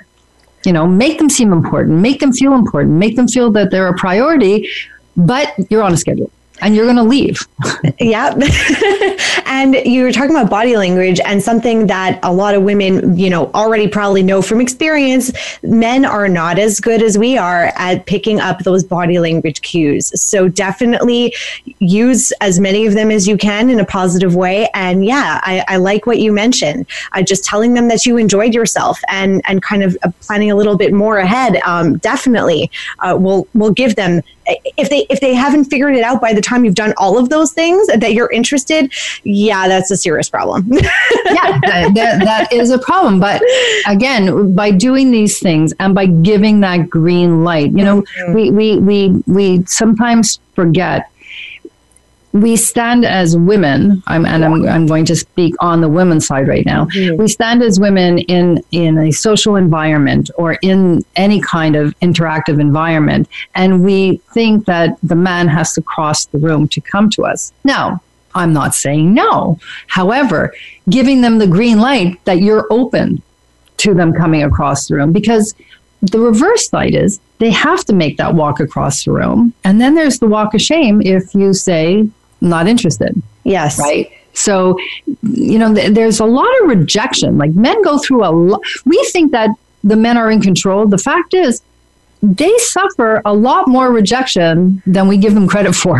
[0.67, 3.91] You know, make them seem important, make them feel important, make them feel that they're
[3.96, 4.56] a priority,
[5.32, 7.39] but you're on a schedule and you're going to leave.
[8.00, 8.34] yeah.
[9.45, 13.30] and you were talking about body language and something that a lot of women, you
[13.30, 15.32] know, already probably know from experience.
[15.63, 20.12] Men are not as good as we are at picking up those body language cues.
[20.19, 21.36] So definitely
[21.80, 24.69] use as many of them as you can in a positive way.
[24.74, 26.86] And yeah, I, I like what you mentioned.
[27.13, 30.56] Uh, just telling them that you enjoyed yourself and and kind of uh, planning a
[30.56, 31.58] little bit more ahead.
[31.65, 32.69] Um, definitely
[33.00, 34.21] uh, will will give them
[34.78, 37.30] if they if they haven't figured it out by the time you've done all of
[37.30, 38.92] those things that you're interested
[39.24, 41.60] yeah that's a serious problem yeah
[41.94, 43.42] that, that is a problem but
[43.88, 48.34] again by doing these things and by giving that green light you know mm-hmm.
[48.34, 51.10] we, we we we sometimes forget
[52.34, 56.48] we stand as women, I'm, and I'm, I'm going to speak on the women's side
[56.48, 56.86] right now.
[56.86, 57.22] Mm-hmm.
[57.22, 62.60] We stand as women in, in a social environment or in any kind of interactive
[62.60, 67.26] environment, and we think that the man has to cross the room to come to
[67.26, 67.52] us.
[67.63, 68.02] Now,
[68.34, 69.60] I'm not saying no.
[69.88, 70.54] However,
[70.89, 73.22] giving them the green light that you're open
[73.78, 75.54] to them coming across the room because
[76.02, 79.54] the reverse side is they have to make that walk across the room.
[79.63, 82.08] And then there's the walk of shame if you say,
[82.41, 83.21] not interested.
[83.43, 83.80] Yes.
[83.80, 84.12] Right.
[84.34, 84.77] So,
[85.23, 87.38] you know, th- there's a lot of rejection.
[87.38, 88.62] Like men go through a lot.
[88.86, 89.49] We think that
[89.84, 90.88] the men are in control.
[90.88, 91.62] The fact is,
[92.23, 95.99] they suffer a lot more rejection than we give them credit for.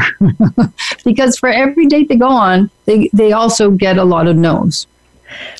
[1.04, 4.86] because for every date they go on, they, they also get a lot of no's.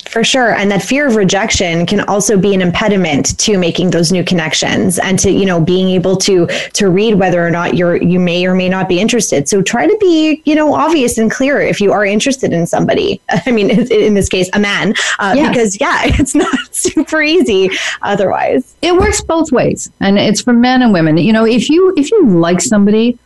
[0.08, 0.54] For sure.
[0.56, 5.00] And that fear of rejection can also be an impediment to making those new connections
[5.00, 8.46] and to, you know, being able to to read whether or not you're you may
[8.46, 9.48] or may not be interested.
[9.48, 13.22] So try to be, you know, obvious and clear if you are interested in somebody.
[13.46, 17.70] I mean, in this case, a man, uh, because yeah, it's not super easy
[18.02, 18.76] otherwise.
[18.82, 19.92] It works both ways.
[20.00, 21.18] And it's for men and women.
[21.18, 23.18] You know, if you if you like somebody,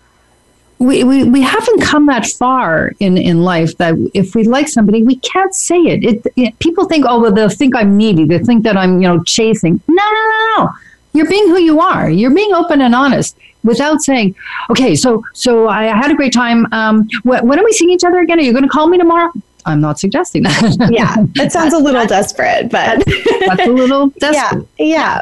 [0.79, 5.03] we, we, we haven't come that far in, in life that if we like somebody,
[5.03, 6.03] we can't say it.
[6.03, 6.59] It, it.
[6.59, 8.25] People think, oh, well, they'll think I'm needy.
[8.25, 9.79] They think that I'm, you know, chasing.
[9.87, 10.69] No, no, no, no.
[11.13, 12.09] You're being who you are.
[12.09, 14.35] You're being open and honest without saying,
[14.69, 16.67] okay, so so I had a great time.
[16.73, 18.37] Um, when, when are we seeing each other again?
[18.39, 19.31] Are you going to call me tomorrow?
[19.65, 20.89] I'm not suggesting that.
[20.91, 23.03] yeah, that sounds a little desperate, but
[23.47, 24.67] that's a little desperate.
[24.77, 25.21] Yeah, yeah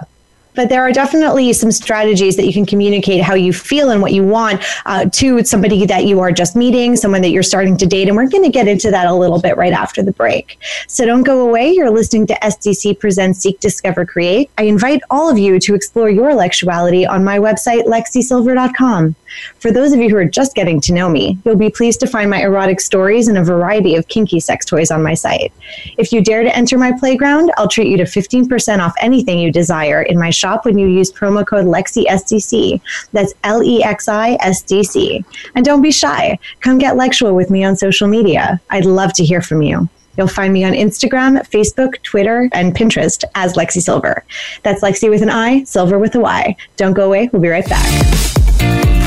[0.55, 4.13] but there are definitely some strategies that you can communicate how you feel and what
[4.13, 7.85] you want uh, to somebody that you are just meeting, someone that you're starting to
[7.85, 8.07] date.
[8.07, 10.57] And we're going to get into that a little bit right after the break.
[10.87, 11.71] So don't go away.
[11.71, 14.49] You're listening to SDC Presents Seek, Discover, Create.
[14.57, 19.15] I invite all of you to explore your sexuality on my website, lexisylver.com.
[19.59, 22.07] For those of you who are just getting to know me, you'll be pleased to
[22.07, 25.51] find my erotic stories and a variety of kinky sex toys on my site.
[25.97, 29.51] If you dare to enter my playground, I'll treat you to 15% off anything you
[29.51, 32.81] desire in my shop when you use promo code LexiSDC.
[33.11, 35.23] That's L E X I S D C.
[35.55, 36.37] And don't be shy.
[36.61, 38.59] Come get Lexual with me on social media.
[38.69, 39.89] I'd love to hear from you.
[40.17, 44.23] You'll find me on Instagram, Facebook, Twitter, and Pinterest as Lexi Sylver.
[44.61, 46.55] That's Lexi with an I, Sylver with a Y.
[46.77, 47.29] Don't go away.
[47.31, 49.02] We'll be right back.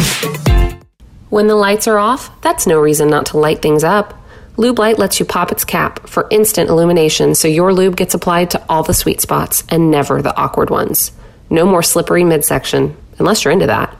[1.28, 4.14] When the lights are off, that's no reason not to light things up.
[4.56, 8.50] Lube Light lets you pop its cap for instant illumination so your lube gets applied
[8.50, 11.12] to all the sweet spots and never the awkward ones.
[11.50, 13.94] No more slippery midsection, unless you're into that.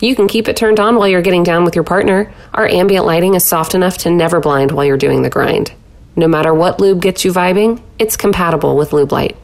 [0.00, 2.32] You can keep it turned on while you're getting down with your partner.
[2.52, 5.72] Our ambient lighting is soft enough to never blind while you're doing the grind.
[6.16, 9.36] No matter what lube gets you vibing, it's compatible with Lube Light.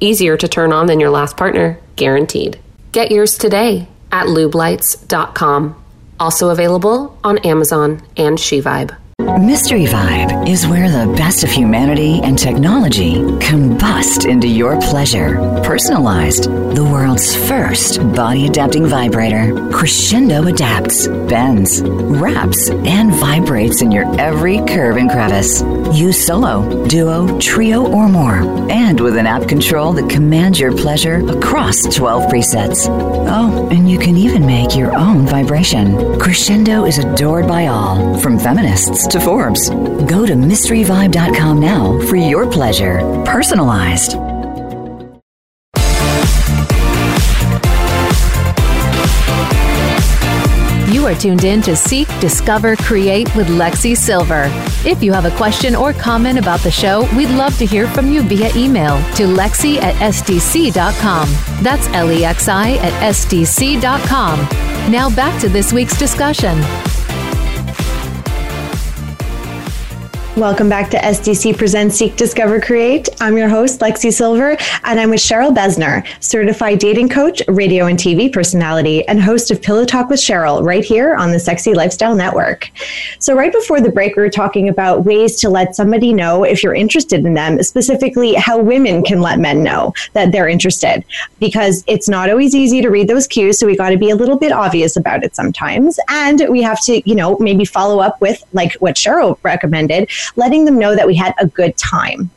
[0.00, 2.58] Easier to turn on than your last partner, guaranteed.
[2.92, 5.83] Get yours today at lubelights.com.
[6.18, 8.96] Also available on Amazon and SheVibe.
[9.20, 15.36] Mystery Vibe is where the best of humanity and technology combust into your pleasure.
[15.62, 19.70] Personalized, the world's first body adapting vibrator.
[19.70, 25.62] Crescendo adapts, bends, wraps, and vibrates in your every curve and crevice.
[25.92, 28.38] Use solo, duo, trio, or more.
[28.70, 32.86] And with an app control that commands your pleasure across 12 presets.
[32.88, 36.18] Oh, and you can even make your own vibration.
[36.18, 39.70] Crescendo is adored by all, from feminists to Forbes.
[39.70, 44.16] Go to mysteryvibe.com now for your pleasure, personalized.
[50.94, 54.44] You are tuned in to Seek, Discover, Create with Lexi Sylver.
[54.86, 58.10] If you have a question or comment about the show, we'd love to hear from
[58.10, 61.28] you via email to lexi at sdc.com.
[61.62, 64.38] That's L E X I at sdc.com.
[64.90, 66.58] Now back to this week's discussion.
[70.36, 73.08] Welcome back to SDC Presents Seek, Discover, Create.
[73.20, 77.96] I'm your host, Lexi Sylver, and I'm with Cheryl Besner, certified dating coach, radio and
[77.96, 82.16] TV personality, and host of Pillow Talk with Cheryl right here on the Sexy Lifestyle
[82.16, 82.68] Network.
[83.20, 86.64] So, right before the break, we were talking about ways to let somebody know if
[86.64, 91.04] you're interested in them, specifically how women can let men know that they're interested,
[91.38, 93.60] because it's not always easy to read those cues.
[93.60, 96.00] So, we got to be a little bit obvious about it sometimes.
[96.08, 100.64] And we have to, you know, maybe follow up with like what Cheryl recommended letting
[100.64, 102.30] them know that we had a good time.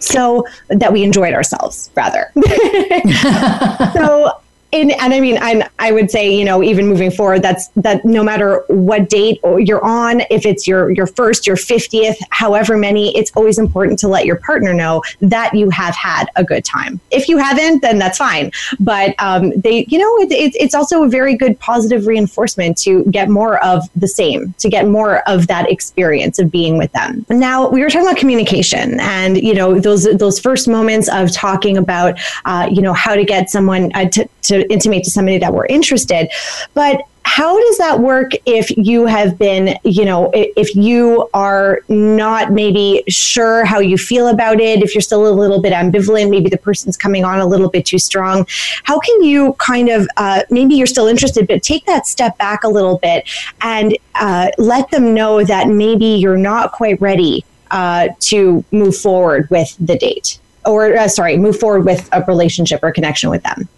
[0.00, 2.30] So that we enjoyed ourselves, rather.
[3.94, 4.38] so
[4.74, 8.04] and, and I mean, I, I would say, you know, even moving forward, that's that
[8.04, 13.16] no matter what date you're on, if it's your your first, your fiftieth, however many,
[13.16, 17.00] it's always important to let your partner know that you have had a good time.
[17.10, 18.50] If you haven't, then that's fine.
[18.80, 23.04] But um, they, you know, it, it, it's also a very good positive reinforcement to
[23.04, 27.24] get more of the same, to get more of that experience of being with them.
[27.30, 31.76] Now we were talking about communication, and you know, those those first moments of talking
[31.78, 35.52] about, uh, you know, how to get someone uh, to to intimate to somebody that
[35.52, 36.28] we're interested.
[36.74, 42.52] But how does that work if you have been, you know, if you are not
[42.52, 46.50] maybe sure how you feel about it, if you're still a little bit ambivalent, maybe
[46.50, 48.46] the person's coming on a little bit too strong,
[48.84, 52.62] how can you kind of, uh, maybe you're still interested, but take that step back
[52.62, 53.28] a little bit
[53.62, 59.48] and uh, let them know that maybe you're not quite ready uh, to move forward
[59.50, 63.68] with the date or, uh, sorry, move forward with a relationship or connection with them?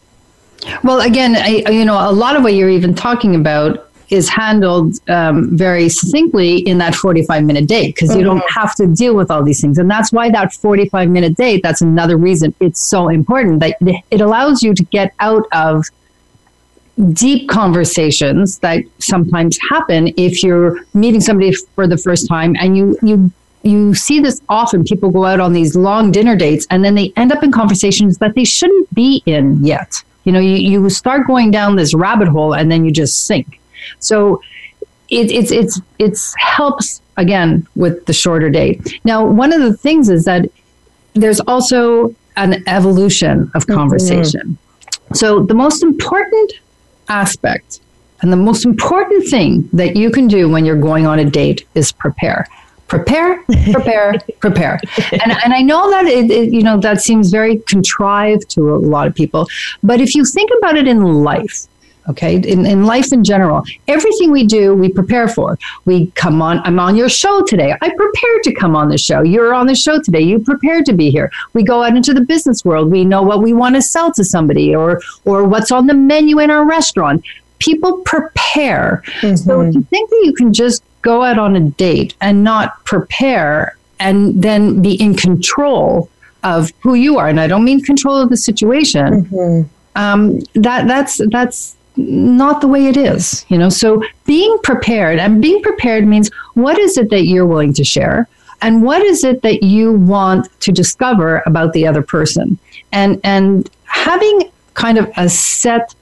[0.83, 4.95] Well, again, I, you know, a lot of what you're even talking about is handled
[5.09, 8.21] um, very succinctly in that 45 minute date because mm-hmm.
[8.21, 8.61] you don't mm-hmm.
[8.61, 9.79] have to deal with all these things.
[9.79, 13.77] And that's why that 45 minute date, that's another reason it's so important that
[14.11, 15.87] it allows you to get out of
[17.13, 22.97] deep conversations that sometimes happen if you're meeting somebody for the first time and you,
[23.03, 23.31] you,
[23.63, 24.85] you see this often.
[24.85, 28.19] People go out on these long dinner dates and then they end up in conversations
[28.19, 30.03] that they shouldn't be in yet.
[30.27, 33.61] You know, you, you start going down this rabbit hole and then you just sink.
[34.01, 34.43] So
[35.09, 39.01] it, it's it's it's helps again with the shorter date.
[39.05, 40.51] Now, one of the things is that
[41.15, 43.75] there's also an evolution of mm-hmm.
[43.75, 44.59] conversation.
[44.59, 45.15] Mm-hmm.
[45.15, 46.53] So the most important
[47.09, 47.81] aspect
[48.21, 51.67] and the most important thing that you can do when you're going on a date
[51.75, 52.49] is prepare
[52.89, 54.81] prepare, prepare, prepare.
[55.13, 58.79] And, and I know that it, it, you know that seems very contrived to a
[58.79, 59.47] lot of people,
[59.83, 61.67] but if you think about it in life,
[62.09, 65.59] okay, in, in life in general, everything we do, we prepare for.
[65.85, 67.73] We come on, I'm on your show today.
[67.73, 69.23] I prepared to come on the show.
[69.23, 70.21] You're on the show today.
[70.21, 71.31] You prepared to be here.
[71.53, 72.91] We go out into the business world.
[72.91, 76.39] We know what we want to sell to somebody or or what's on the menu
[76.41, 77.25] in our restaurant.
[77.59, 79.03] People prepare.
[79.21, 79.37] Mm-hmm.
[79.37, 82.85] So if you think that you can just go out on a date and not
[82.85, 86.11] prepare and then be in control
[86.43, 87.29] of who you are.
[87.29, 89.09] And i don't mean control of the situation.
[89.25, 89.69] Mm-hmm.
[90.03, 90.21] um,
[90.67, 93.71] that that's that's not the way it is you know?
[93.83, 93.89] So
[94.27, 98.29] being prepared and being prepared means what is it that you're willing to share?
[98.63, 102.59] And what is it that you want to discover about the other person?
[102.93, 104.37] And and having
[104.75, 105.95] kind of a set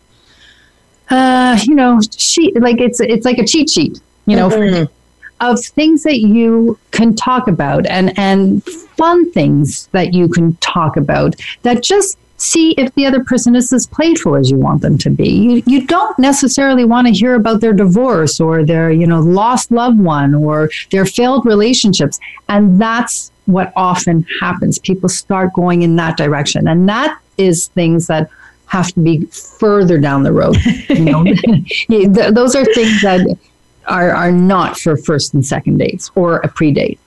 [1.11, 4.93] uh, you know sheet like it's it's like a cheat sheet you know, mm-hmm.
[5.41, 10.97] of things that you can talk about and and fun things that you can talk
[10.97, 14.99] about that just see if the other person is as playful as you want them
[14.99, 15.29] to be.
[15.29, 19.71] You, you don't necessarily want to hear about their divorce or their, you know, lost
[19.71, 22.19] loved one or their failed relationships.
[22.49, 24.79] And that's what often happens.
[24.79, 26.67] People start going in that direction.
[26.69, 28.31] And that is things that
[28.67, 30.57] have to be further down the road.
[30.89, 31.25] You know?
[32.33, 33.39] those are things that
[33.87, 36.99] are, are not for first and second dates or a pre-date.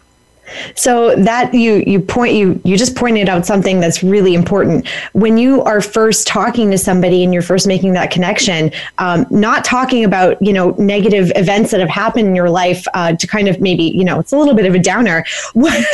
[0.76, 5.38] So that you you point you you just pointed out something that's really important when
[5.38, 8.72] you are first talking to somebody and you're first making that connection.
[8.98, 13.14] Um, not talking about you know negative events that have happened in your life uh,
[13.14, 15.26] to kind of maybe you know it's a little bit of a downer.
[15.54, 15.86] What,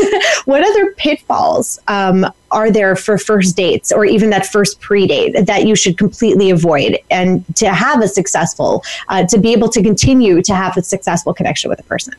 [0.46, 5.66] what other pitfalls um, are there for first dates or even that first pre-date that
[5.66, 6.98] you should completely avoid?
[7.10, 11.34] And to have a successful uh, to be able to continue to have a successful
[11.34, 12.14] connection with a person.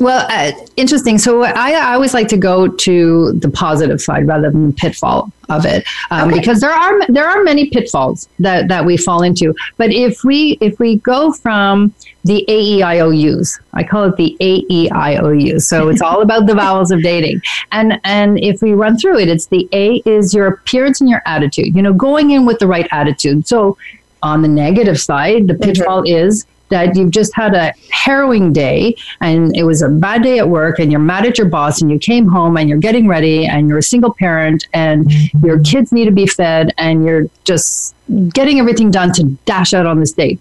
[0.00, 1.18] Well uh, interesting.
[1.18, 5.32] So I, I, always like to go to the positive side rather than the pitfall
[5.48, 6.38] of it um, okay.
[6.38, 9.54] because there are there are many pitfalls that that we fall into.
[9.76, 11.94] But if we if we go from
[12.28, 13.60] the AEIOUs.
[13.72, 15.62] I call it the AEIOUs.
[15.62, 17.42] So it's all about the vowels of dating.
[17.72, 21.22] And and if we run through it, it's the A is your appearance and your
[21.26, 21.74] attitude.
[21.74, 23.48] You know, going in with the right attitude.
[23.48, 23.76] So
[24.22, 25.62] on the negative side, the mm-hmm.
[25.62, 26.26] pitfall mm-hmm.
[26.26, 30.48] is that you've just had a harrowing day and it was a bad day at
[30.48, 33.46] work and you're mad at your boss and you came home and you're getting ready
[33.46, 35.10] and you're a single parent and
[35.42, 37.94] your kids need to be fed and you're just
[38.34, 40.38] getting everything done to dash out on this date.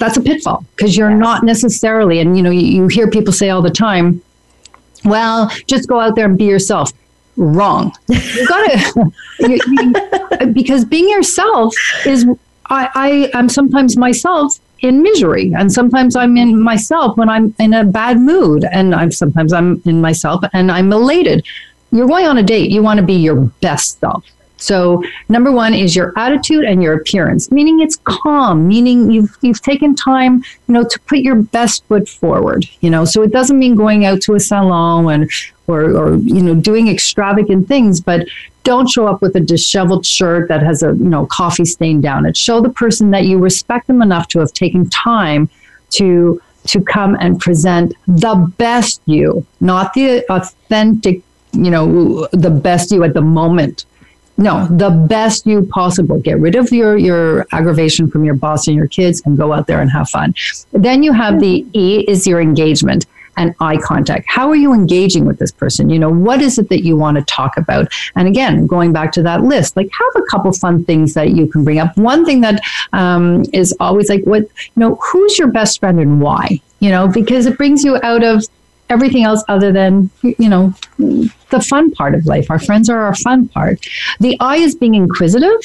[0.00, 3.50] That's a pitfall because you're not necessarily, and you know, you, you hear people say
[3.50, 4.22] all the time,
[5.04, 6.90] well, just go out there and be yourself
[7.36, 7.92] wrong.
[8.08, 11.74] You gotta you, you, because being yourself
[12.06, 12.26] is
[12.70, 17.74] I, I am sometimes myself in misery and sometimes I'm in myself when I'm in
[17.74, 21.46] a bad mood and I'm sometimes I'm in myself and I'm elated.
[21.92, 24.24] You're going on a date, you want to be your best self.
[24.60, 29.62] So number one is your attitude and your appearance, meaning it's calm, meaning you've you've
[29.62, 32.66] taken time, you know, to put your best foot forward.
[32.80, 35.30] You know, so it doesn't mean going out to a salon and
[35.66, 38.26] or or you know doing extravagant things, but
[38.64, 42.26] don't show up with a disheveled shirt that has a you know coffee stain down
[42.26, 42.36] it.
[42.36, 45.48] Show the person that you respect them enough to have taken time
[45.90, 52.92] to to come and present the best you, not the authentic, you know, the best
[52.92, 53.86] you at the moment
[54.40, 56.18] no, the best you possible.
[56.18, 59.66] Get rid of your your aggravation from your boss and your kids, and go out
[59.66, 60.34] there and have fun.
[60.72, 64.26] Then you have the E is your engagement and eye contact.
[64.28, 65.90] How are you engaging with this person?
[65.90, 67.88] You know, what is it that you want to talk about?
[68.16, 71.46] And again, going back to that list, like have a couple fun things that you
[71.46, 71.96] can bring up.
[71.96, 72.62] One thing that
[72.92, 76.60] um, is always like, what, you know, who's your best friend and why?
[76.80, 78.44] You know, because it brings you out of
[78.90, 82.50] everything else other than you know the fun part of life.
[82.50, 83.86] Our friends are our fun part.
[84.20, 85.60] The i is being inquisitive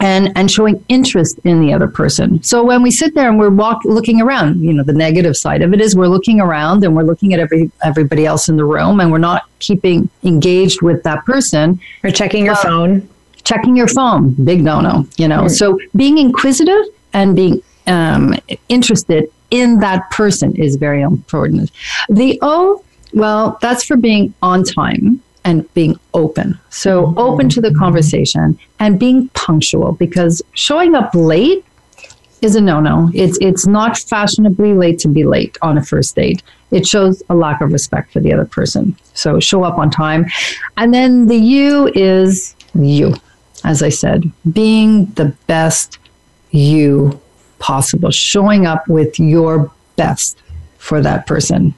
[0.00, 2.42] and and showing interest in the other person.
[2.42, 5.62] So when we sit there and we're walk, looking around you know the negative side
[5.62, 8.64] of it is we're looking around and we're looking at every everybody else in the
[8.64, 11.80] room and we're not keeping engaged with that person.
[12.04, 13.08] Or checking your uh, phone.
[13.44, 14.34] Checking your phone.
[14.44, 15.42] Big no no you know.
[15.42, 15.50] Mm.
[15.50, 18.34] so being inquisitive and being um,
[18.68, 21.70] interested in that person is very important.
[22.08, 22.82] The O,
[23.12, 26.58] well, that's for being on time and being open.
[26.70, 27.18] So mm-hmm.
[27.18, 31.64] open to the conversation and being punctual because showing up late
[32.42, 33.10] is a no-no.
[33.14, 36.42] It's it's not fashionably late to be late on a first date.
[36.70, 38.96] It shows a lack of respect for the other person.
[39.14, 40.26] So show up on time.
[40.76, 43.14] And then the you is you.
[43.64, 45.98] As I said, being the best
[46.50, 47.20] you
[47.58, 50.38] possible, showing up with your best
[50.78, 51.74] for that person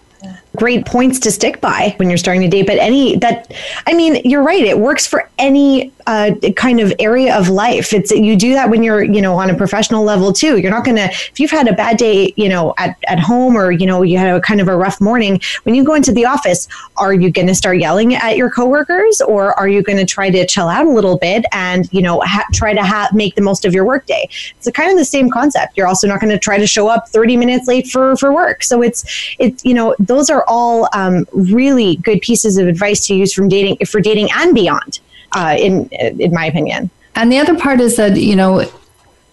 [0.59, 2.67] great points to stick by when you're starting to date.
[2.67, 3.53] But any that,
[3.87, 4.63] I mean, you're right.
[4.63, 7.93] It works for any uh, kind of area of life.
[7.93, 10.59] It's you do that when you're, you know, on a professional level too.
[10.59, 13.71] You're not gonna if you've had a bad day, you know, at, at home or
[13.71, 15.41] you know you had a kind of a rough morning.
[15.65, 19.59] When you go into the office, are you to start yelling at your coworkers or
[19.59, 22.75] are you to try to chill out a little bit and you know ha- try
[22.75, 24.29] to ha- make the most of your workday?
[24.57, 25.77] It's kind of the same concept.
[25.77, 28.63] You're also not to try to show up 30 minutes late for for work.
[28.63, 29.05] So it's
[29.39, 33.49] it's you know those are all um, really good pieces of advice to use from
[33.49, 35.01] dating for dating and beyond.
[35.33, 36.89] Uh, in in my opinion.
[37.15, 38.67] And the other part is that you know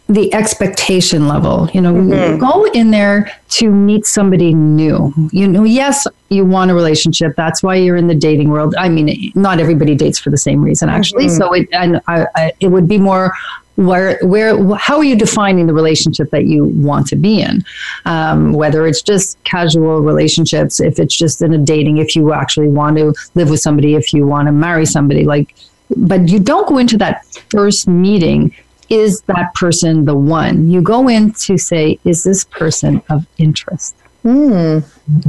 [0.08, 1.70] the expectation level.
[1.74, 2.38] You know, mm-hmm.
[2.38, 5.14] go in there to meet somebody new.
[5.32, 7.36] You know, yes, you want a relationship.
[7.36, 8.76] That's why you're in the dating world.
[8.78, 11.26] I mean, not everybody dates for the same reason, actually.
[11.26, 11.38] Mm-hmm.
[11.38, 13.34] So it and I, I, it would be more
[13.76, 17.64] where where how are you defining the relationship that you want to be in
[18.06, 22.70] um, whether it's just casual relationships if it's just in a dating if you actually
[22.70, 25.56] want to live with somebody if you want to marry somebody like
[25.98, 28.56] but you don't go into that first meeting
[28.90, 30.70] is that person the one?
[30.70, 33.96] You go in to say is this person of interest?
[34.26, 34.84] Mm,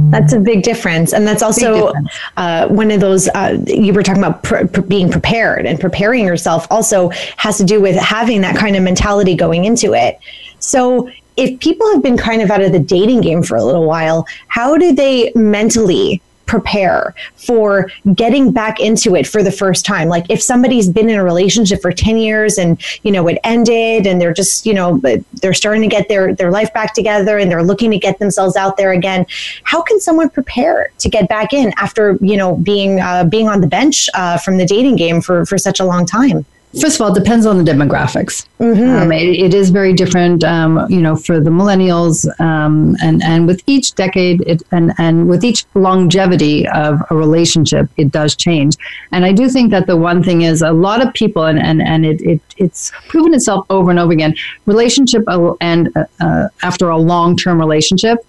[0.09, 1.13] that's a big difference.
[1.13, 1.93] And that's also
[2.35, 6.25] uh, one of those, uh, you were talking about pr- pr- being prepared and preparing
[6.25, 10.17] yourself also has to do with having that kind of mentality going into it.
[10.57, 13.85] So if people have been kind of out of the dating game for a little
[13.85, 20.07] while, how do they mentally prepare for getting back into it for the first time.
[20.07, 24.07] Like if somebody's been in a relationship for 10 years and, you know, it ended
[24.07, 24.99] and they're just, you know,
[25.41, 28.55] they're starting to get their, their life back together and they're looking to get themselves
[28.55, 29.25] out there again.
[29.63, 33.61] How can someone prepare to get back in after, you know, being, uh, being on
[33.61, 36.45] the bench uh, from the dating game for, for such a long time?
[36.81, 38.45] First of all, it depends on the demographics.
[38.59, 38.89] Mm-hmm.
[38.89, 43.47] Um, it, it is very different, um, you know, for the millennials, um, and and
[43.47, 48.75] with each decade, it, and and with each longevity of a relationship, it does change.
[49.13, 51.81] And I do think that the one thing is a lot of people, and and
[51.81, 54.35] and it, it it's proven itself over and over again.
[54.65, 55.23] Relationship
[55.61, 58.25] and uh, uh, after a long term relationship,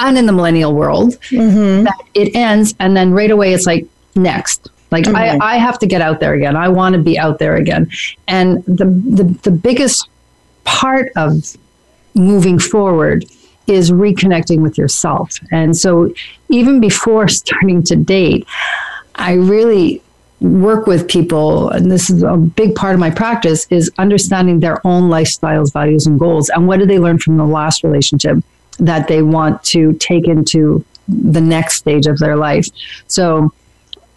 [0.00, 1.84] and in the millennial world, mm-hmm.
[1.84, 5.42] that it ends, and then right away it's like next like mm-hmm.
[5.42, 6.56] I, I have to get out there again.
[6.56, 7.90] I want to be out there again.
[8.28, 10.08] And the, the, the biggest
[10.64, 11.56] part of
[12.14, 13.24] moving forward
[13.66, 15.38] is reconnecting with yourself.
[15.52, 16.12] And so,
[16.48, 18.46] even before starting to date,
[19.14, 20.02] I really
[20.40, 24.84] work with people and this is a big part of my practice is understanding their
[24.86, 28.38] own lifestyles values and goals and what did they learn from the last relationship
[28.78, 32.66] that they want to take into the next stage of their life
[33.06, 33.52] so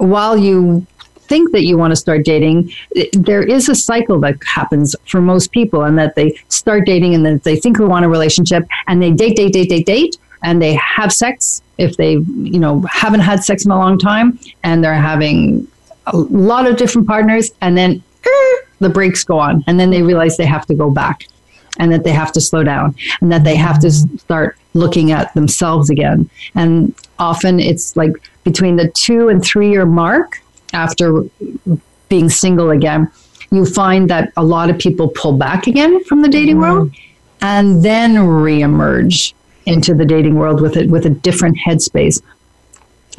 [0.03, 0.85] while you
[1.21, 2.71] think that you want to start dating,
[3.13, 7.25] there is a cycle that happens for most people, and that they start dating and
[7.25, 10.61] then they think they want a relationship and they date, date, date, date, date, and
[10.61, 14.83] they have sex if they, you know, haven't had sex in a long time, and
[14.83, 15.67] they're having
[16.07, 20.03] a lot of different partners, and then er, the brakes go on, and then they
[20.03, 21.25] realize they have to go back.
[21.79, 25.33] And that they have to slow down, and that they have to start looking at
[25.33, 26.29] themselves again.
[26.53, 28.11] And often it's like
[28.43, 30.41] between the two and three year mark
[30.73, 31.23] after
[32.09, 33.11] being single again,
[33.51, 36.73] you find that a lot of people pull back again from the dating mm-hmm.
[36.73, 36.91] world
[37.41, 39.33] and then reemerge
[39.65, 42.21] into the dating world with it with a different headspace.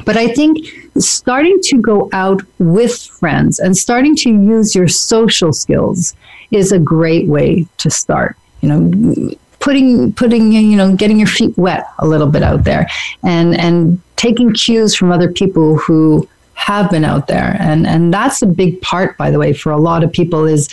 [0.03, 0.67] But I think
[0.97, 6.13] starting to go out with friends and starting to use your social skills
[6.51, 8.35] is a great way to start.
[8.61, 9.35] You know,
[9.65, 12.87] putting putting you know getting your feet wet a little bit out there
[13.23, 17.57] and and taking cues from other people who have been out there.
[17.59, 20.69] And and that's a big part by the way for a lot of people is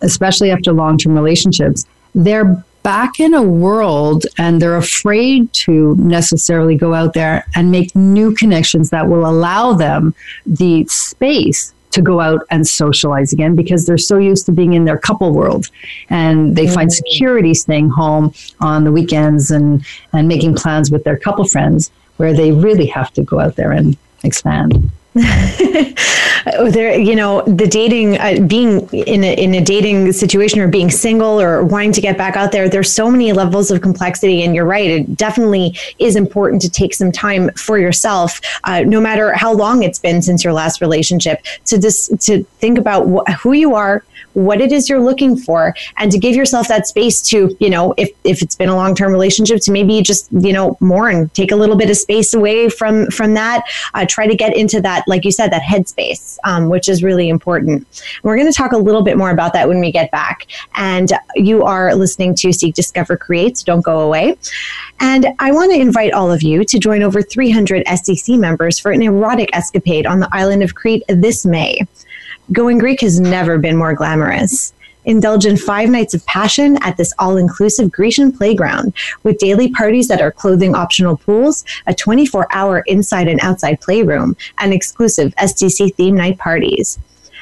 [0.00, 6.92] especially after long-term relationships they're back in a world and they're afraid to necessarily go
[6.92, 10.14] out there and make new connections that will allow them
[10.44, 14.84] the space to go out and socialize again because they're so used to being in
[14.84, 15.70] their couple world
[16.10, 17.06] and they find mm-hmm.
[17.06, 22.32] security staying home on the weekends and and making plans with their couple friends where
[22.32, 24.90] they really have to go out there and expand
[26.72, 30.90] there you know the dating uh, being in a, in a dating situation or being
[30.90, 34.42] single or wanting to get back out there there's so many levels of complexity.
[34.42, 39.00] And you're right it definitely is important to take some time for yourself uh, no
[39.00, 43.32] matter how long it's been since your last relationship to just to think about wh-
[43.34, 44.02] who you are
[44.34, 47.94] what it is you're looking for and to give yourself that space to you know
[47.96, 51.56] if if it's been a long-term relationship to maybe just you know mourn take a
[51.56, 53.62] little bit of space away from from that
[53.94, 57.28] uh, try to get into that like you said that headspace um, which is really
[57.28, 57.86] important
[58.22, 61.12] we're going to talk a little bit more about that when we get back and
[61.34, 64.36] you are listening to seek discover create so don't go away
[65.00, 68.92] and I want to invite all of you to join over 300 SDC members for
[68.92, 71.80] an erotic escapade on the island of Crete this May.
[72.52, 74.72] Going Greek has never been more glamorous.
[75.04, 78.92] Indulge in five nights of passion at this all inclusive Grecian playground
[79.22, 84.36] with daily parties that are clothing optional pools, a 24 hour inside and outside playroom,
[84.58, 86.98] and exclusive SDC theme night parties.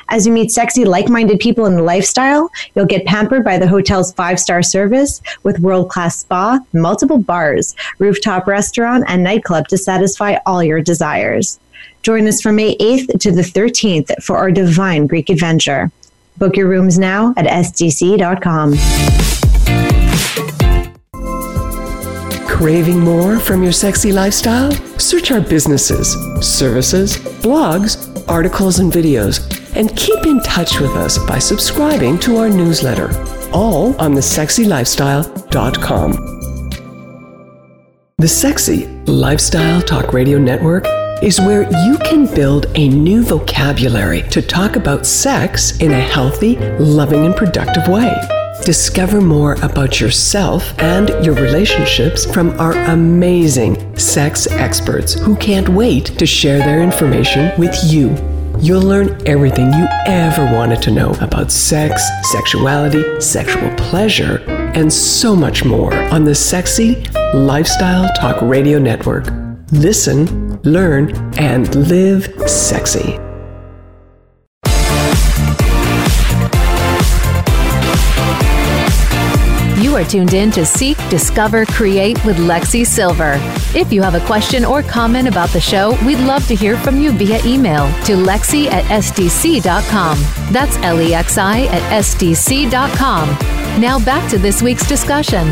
[0.08, 3.68] As you meet sexy, like minded people in the lifestyle, you'll get pampered by the
[3.68, 9.78] hotel's five star service with world class spa, multiple bars, rooftop restaurant, and nightclub to
[9.78, 11.58] satisfy all your desires.
[12.02, 15.90] Join us from May 8th to the 13th for our divine Greek adventure.
[16.38, 18.74] Book your rooms now at sdc.com.
[22.46, 24.72] Craving more from your sexy lifestyle?
[24.98, 29.40] Search our businesses, services, blogs, articles, and videos,
[29.76, 33.10] and keep in touch with us by subscribing to our newsletter,
[33.52, 36.12] all on thesexylifestyle.com.
[38.18, 40.86] The Sexy Lifestyle Talk Radio Network
[41.22, 46.56] is where you can build a new vocabulary to talk about sex in a healthy,
[46.78, 48.12] loving, and productive way.
[48.64, 56.06] Discover more about yourself and your relationships from our amazing sex experts who can't wait
[56.18, 58.14] to share their information with you.
[58.60, 64.38] You'll learn everything you ever wanted to know about sex, sexuality, sexual pleasure,
[64.74, 67.02] and so much more on the Sexy
[67.34, 69.51] Lifestyle Talk Radio Network.
[69.72, 73.18] Listen, learn, and live sexy.
[79.82, 83.36] You are tuned in to Seek, Discover, Create with Lexi Sylver.
[83.74, 87.00] If you have a question or comment about the show, we'd love to hear from
[87.00, 90.18] you via email to lexi at sdc.com.
[90.52, 93.28] That's L E X I at sdc.com.
[93.80, 95.50] Now back to this week's discussion.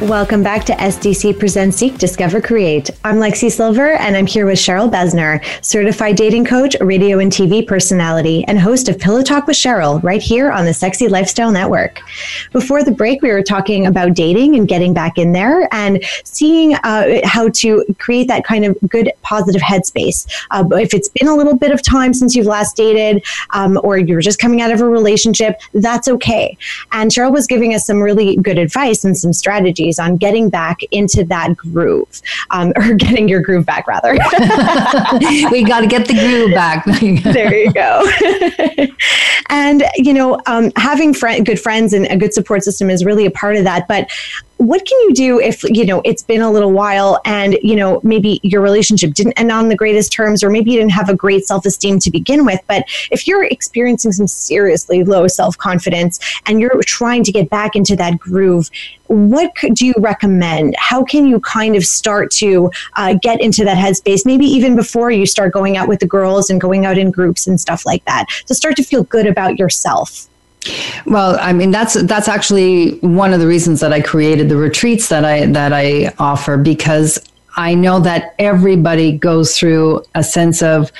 [0.00, 2.90] Welcome back to SDC Presents Seek, Discover, Create.
[3.04, 7.64] I'm Lexi Sylver, and I'm here with Cheryl Besner, certified dating coach, radio and TV
[7.64, 12.02] personality, and host of Pillow Talk with Cheryl, right here on the Sexy Lifestyle Network.
[12.52, 16.74] Before the break, we were talking about dating and getting back in there and seeing
[16.82, 20.26] uh, how to create that kind of good, positive headspace.
[20.50, 23.96] Uh, if it's been a little bit of time since you've last dated, um, or
[23.96, 26.58] you're just coming out of a relationship, that's okay.
[26.90, 30.50] And Cheryl was giving us some really good advice and some strategies strategies on getting
[30.50, 34.12] back into that groove um, or getting your groove back, rather.
[35.50, 36.84] we got to get the groove back.
[37.32, 38.04] there you go.
[39.50, 43.26] and, you know, um, having friend, good friends and a good support system is really
[43.26, 43.86] a part of that.
[43.88, 44.08] But
[44.58, 48.00] what can you do if you know it's been a little while and you know
[48.02, 51.14] maybe your relationship didn't end on the greatest terms or maybe you didn't have a
[51.14, 56.80] great self-esteem to begin with but if you're experiencing some seriously low self-confidence and you're
[56.82, 58.70] trying to get back into that groove
[59.06, 60.74] what could you recommend?
[60.78, 64.24] How can you kind of start to uh, get into that headspace?
[64.24, 67.46] Maybe even before you start going out with the girls and going out in groups
[67.46, 70.26] and stuff like that to start to feel good about yourself
[71.06, 75.08] well, I mean that's that's actually one of the reasons that I created the retreats
[75.08, 77.18] that I that I offer because
[77.56, 80.90] I know that everybody goes through a sense of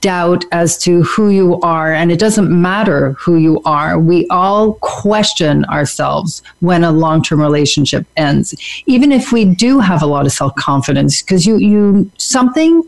[0.00, 3.98] doubt as to who you are, and it doesn't matter who you are.
[3.98, 8.54] We all question ourselves when a long term relationship ends,
[8.86, 12.82] even if we do have a lot of self confidence, because you, you, something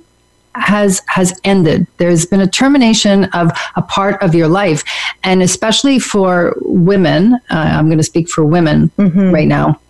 [0.58, 1.86] has has ended.
[1.96, 4.84] There's been a termination of a part of your life,
[5.24, 7.34] and especially for women.
[7.50, 9.30] Uh, I'm going to speak for women mm-hmm.
[9.30, 9.80] right now.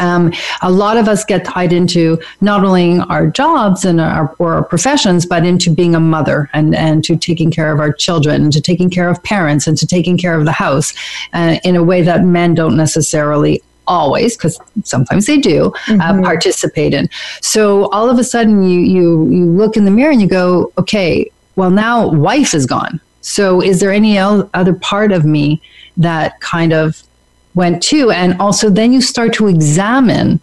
[0.00, 0.32] Um,
[0.62, 4.64] a lot of us get tied into not only our jobs and our, or our
[4.64, 8.52] professions, but into being a mother and, and to taking care of our children and
[8.52, 10.94] to taking care of parents and to taking care of the house
[11.32, 16.00] uh, in a way that men don't necessarily always, because sometimes they do, uh, mm-hmm.
[16.00, 17.08] uh, participate in.
[17.40, 20.72] So all of a sudden, you you you look in the mirror and you go,
[20.78, 23.00] okay, well now wife is gone.
[23.20, 25.60] So is there any other part of me
[25.96, 27.02] that kind of
[27.54, 28.10] went to?
[28.10, 30.40] And also, then you start to examine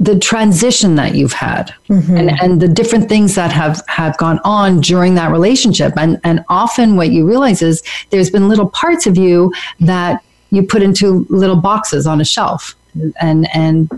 [0.00, 2.16] the transition that you've had mm-hmm.
[2.16, 5.92] and, and the different things that have, have gone on during that relationship.
[5.96, 10.62] And, and often what you realize is there's been little parts of you that you
[10.62, 12.76] put into little boxes on a shelf
[13.20, 13.90] and and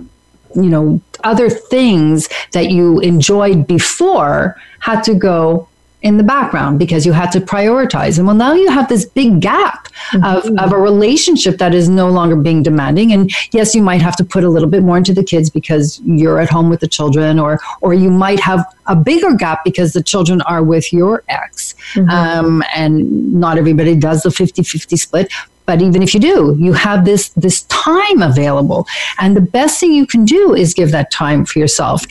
[0.54, 5.68] you know other things that you enjoyed before had to go
[6.04, 8.18] in the background because you had to prioritize.
[8.18, 10.22] And well, now you have this big gap mm-hmm.
[10.22, 13.10] of, of a relationship that is no longer being demanding.
[13.10, 15.98] And yes, you might have to put a little bit more into the kids because
[16.04, 19.94] you're at home with the children, or or you might have a bigger gap because
[19.94, 21.74] the children are with your ex.
[21.94, 22.10] Mm-hmm.
[22.10, 25.32] Um, and not everybody does the 50 50 split.
[25.66, 28.86] But even if you do, you have this this time available.
[29.18, 32.04] And the best thing you can do is give that time for yourself.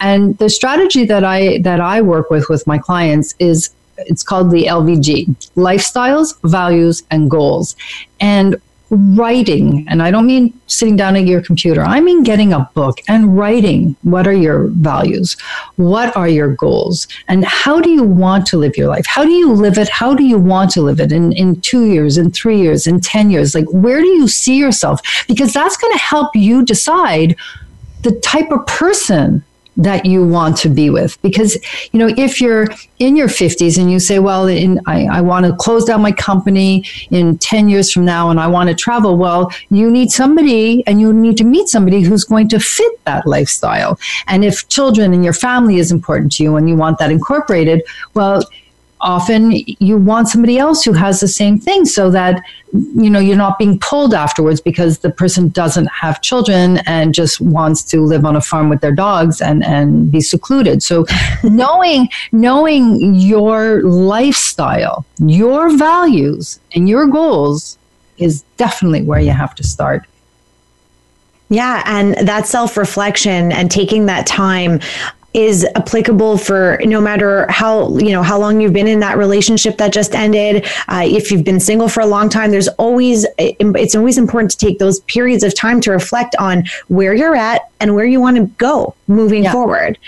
[0.00, 4.50] And the strategy that I that I work with with my clients is it's called
[4.50, 7.76] the LVG lifestyles, values, and goals.
[8.20, 8.56] And
[8.90, 13.00] writing, and I don't mean sitting down at your computer, I mean getting a book
[13.08, 15.36] and writing what are your values?
[15.76, 17.08] What are your goals?
[17.28, 19.06] And how do you want to live your life?
[19.06, 19.88] How do you live it?
[19.88, 23.00] How do you want to live it in, in two years, in three years, in
[23.00, 23.54] 10 years?
[23.54, 25.00] Like, where do you see yourself?
[25.26, 27.36] Because that's going to help you decide
[28.02, 29.42] the type of person
[29.76, 31.20] that you want to be with.
[31.22, 31.56] Because,
[31.92, 32.68] you know, if you're
[32.98, 36.12] in your 50s and you say, well, in, I, I want to close down my
[36.12, 40.86] company in 10 years from now and I want to travel, well, you need somebody
[40.86, 43.98] and you need to meet somebody who's going to fit that lifestyle.
[44.26, 47.82] And if children and your family is important to you and you want that incorporated,
[48.14, 48.42] well,
[49.00, 52.42] often you want somebody else who has the same thing so that
[52.72, 57.40] you know you're not being pulled afterwards because the person doesn't have children and just
[57.40, 60.82] wants to live on a farm with their dogs and and be secluded.
[60.82, 61.04] So
[61.44, 67.78] knowing knowing your lifestyle your values and your goals
[68.18, 70.02] is definitely where you have to start.
[71.48, 74.80] Yeah, and that self reflection and taking that time
[75.36, 79.76] is applicable for no matter how you know how long you've been in that relationship
[79.76, 83.94] that just ended uh, if you've been single for a long time there's always it's
[83.94, 87.94] always important to take those periods of time to reflect on where you're at and
[87.94, 89.52] where you want to go moving yeah.
[89.52, 89.98] forward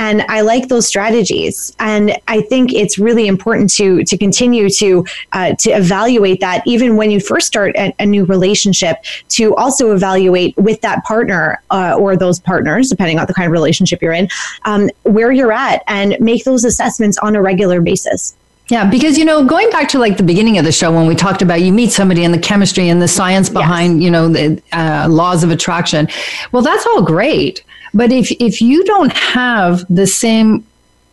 [0.00, 1.76] and I like those strategies.
[1.78, 6.96] And I think it's really important to to continue to uh, to evaluate that even
[6.96, 8.96] when you first start a, a new relationship.
[9.40, 13.52] To also evaluate with that partner uh, or those partners, depending on the kind of
[13.52, 14.28] relationship you're in,
[14.64, 18.34] um, where you're at, and make those assessments on a regular basis.
[18.70, 21.14] Yeah, because you know, going back to like the beginning of the show when we
[21.14, 24.04] talked about you meet somebody and the chemistry and the science behind, yes.
[24.04, 26.08] you know, the uh, laws of attraction.
[26.52, 27.64] Well, that's all great,
[27.94, 30.64] but if if you don't have the same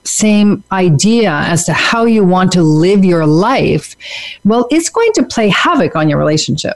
[0.03, 3.95] same idea as to how you want to live your life,
[4.45, 6.75] well, it's going to play havoc on your relationship.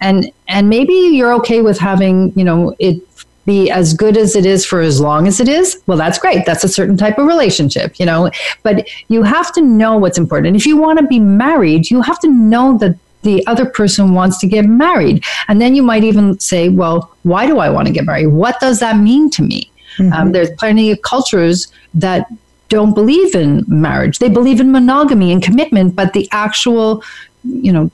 [0.00, 3.00] And and maybe you're okay with having, you know, it
[3.44, 6.46] be as good as it is for as long as it is, well, that's great.
[6.46, 8.30] That's a certain type of relationship, you know.
[8.62, 10.48] But you have to know what's important.
[10.48, 14.14] And if you want to be married, you have to know that the other person
[14.14, 15.24] wants to get married.
[15.48, 18.28] And then you might even say, well, why do I want to get married?
[18.28, 19.70] What does that mean to me?
[19.98, 20.12] Mm-hmm.
[20.12, 22.26] Um, there's plenty of cultures that
[22.68, 24.18] don't believe in marriage.
[24.18, 27.04] They believe in monogamy and commitment, but the actual,
[27.44, 27.90] you know,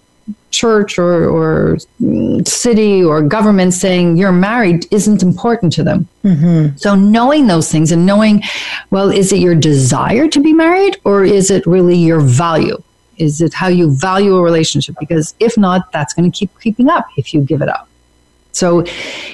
[0.50, 1.78] church or, or
[2.44, 6.08] city or government saying you're married isn't important to them.
[6.24, 6.76] Mm-hmm.
[6.76, 8.42] So, knowing those things and knowing,
[8.90, 12.80] well, is it your desire to be married or is it really your value?
[13.18, 14.96] Is it how you value a relationship?
[14.98, 17.88] Because if not, that's going to keep creeping up if you give it up.
[18.52, 18.84] So,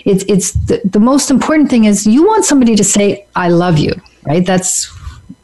[0.04, 3.78] it's, it's the, the most important thing is you want somebody to say, I love
[3.78, 3.92] you,
[4.24, 4.44] right?
[4.44, 4.86] That's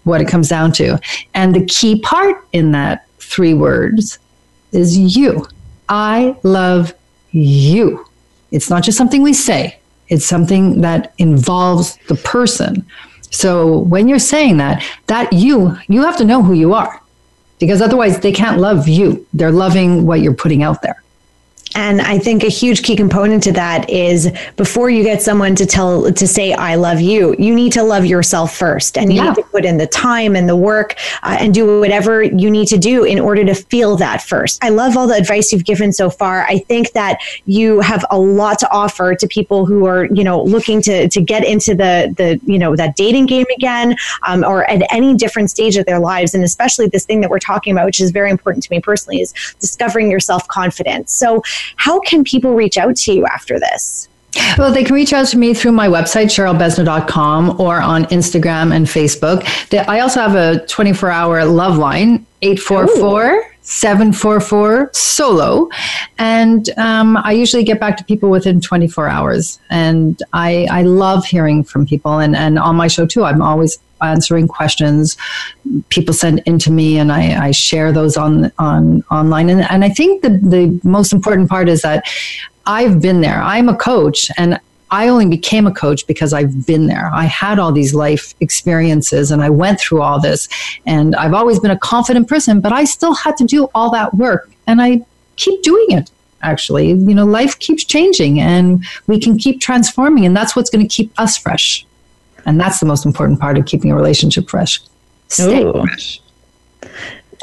[0.05, 0.99] what it comes down to.
[1.35, 4.19] And the key part in that three words
[4.73, 5.47] is you.
[5.89, 6.95] I love
[7.31, 8.07] you.
[8.51, 9.79] It's not just something we say,
[10.09, 12.85] it's something that involves the person.
[13.31, 17.00] So when you're saying that, that you, you have to know who you are
[17.61, 19.25] because otherwise they can't love you.
[19.33, 21.00] They're loving what you're putting out there.
[21.75, 25.67] And I think a huge key component to that is before you get someone to
[25.67, 29.29] tell to say I love you, you need to love yourself first, and you yeah.
[29.29, 32.67] need to put in the time and the work uh, and do whatever you need
[32.69, 34.63] to do in order to feel that first.
[34.65, 36.43] I love all the advice you've given so far.
[36.43, 40.43] I think that you have a lot to offer to people who are you know
[40.43, 43.97] looking to to get into the the you know that dating game again,
[44.27, 47.39] um, or at any different stage of their lives, and especially this thing that we're
[47.39, 51.13] talking about, which is very important to me personally, is discovering your self confidence.
[51.13, 51.43] So
[51.77, 54.09] how can people reach out to you after this?
[54.57, 58.87] Well, they can reach out to me through my website, CherylBesner.com, or on Instagram and
[58.87, 59.45] Facebook.
[59.89, 65.69] I also have a 24 hour love line, 844 744 solo.
[66.19, 69.61] And um, I usually get back to people within 24 hours.
[69.71, 72.19] And I, I love hearing from people.
[72.19, 75.17] And, and on my show, too, I'm always answering questions
[75.89, 79.89] people send into me and I, I share those on on online and, and I
[79.89, 82.05] think the, the most important part is that
[82.67, 86.87] I've been there I'm a coach and I only became a coach because I've been
[86.87, 87.11] there.
[87.13, 90.49] I had all these life experiences and I went through all this.
[90.85, 94.15] And I've always been a confident person, but I still had to do all that
[94.15, 94.51] work.
[94.67, 95.03] And I
[95.37, 96.11] keep doing it,
[96.43, 96.89] actually.
[96.89, 100.27] You know, life keeps changing and we can keep transforming.
[100.27, 101.87] And that's what's going to keep us fresh.
[102.47, 104.81] And that's the most important part of keeping a relationship fresh.
[105.29, 105.73] Stay Ooh.
[105.73, 106.21] fresh.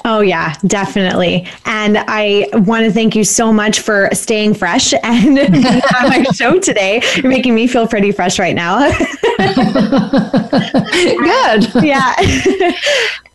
[0.05, 1.47] Oh, yeah, definitely.
[1.65, 6.59] And I want to thank you so much for staying fresh and on my show
[6.59, 7.01] today.
[7.15, 8.89] You're making me feel pretty fresh right now.
[10.97, 11.83] Good.
[11.83, 12.15] yeah.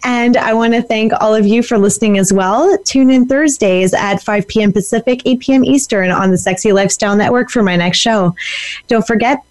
[0.04, 2.78] and I want to thank all of you for listening as well.
[2.84, 4.72] Tune in Thursdays at 5 p.m.
[4.72, 5.64] Pacific, 8 p.m.
[5.64, 8.34] Eastern on the Sexy Lifestyle Network for my next show.
[8.88, 9.44] Don't forget,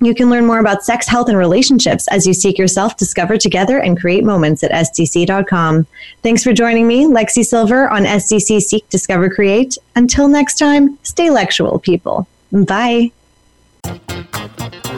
[0.00, 3.78] you can learn more about sex, health, and relationships as you seek yourself, discover together,
[3.78, 5.86] and create moments at SDC.com.
[6.22, 9.78] Thanks for joining me, Lexi Sylver, on SDC Seek, Discover, Create.
[9.94, 12.28] Until next time, stay lectual, people.
[12.52, 13.12] Bye.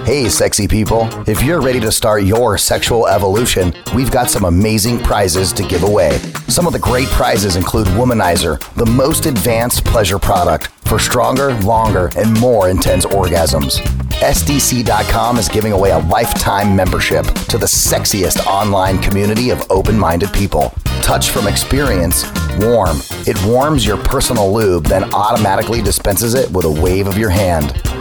[0.09, 1.07] Hey, sexy people.
[1.29, 5.83] If you're ready to start your sexual evolution, we've got some amazing prizes to give
[5.83, 6.17] away.
[6.49, 12.11] Some of the great prizes include Womanizer, the most advanced pleasure product for stronger, longer,
[12.17, 13.83] and more intense orgasms.
[14.23, 20.33] SDC.com is giving away a lifetime membership to the sexiest online community of open minded
[20.33, 20.73] people.
[21.03, 22.25] Touch from experience,
[22.61, 22.97] warm.
[23.27, 27.79] It warms your personal lube, then automatically dispenses it with a wave of your hand.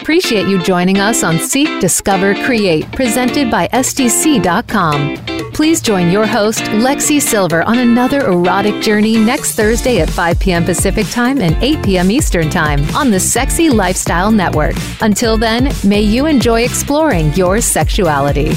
[0.00, 5.16] Appreciate you joining us on Seek, Discover, Create, presented by SDC.com.
[5.52, 10.64] Please join your host, Lexi Sylver, on another erotic journey next Thursday at 5 p.m.
[10.64, 12.12] Pacific Time and 8 p.m.
[12.12, 14.76] Eastern Time on the Sexy Lifestyle Network.
[15.00, 18.52] Until then, may you enjoy exploring your sexuality.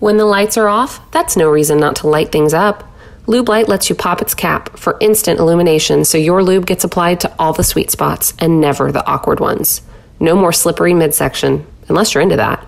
[0.00, 2.84] When the lights are off, that's no reason not to light things up.
[3.26, 7.20] Lube Light lets you pop its cap for instant illumination so your lube gets applied
[7.20, 9.82] to all the sweet spots and never the awkward ones.
[10.20, 12.66] No more slippery midsection, unless you're into that.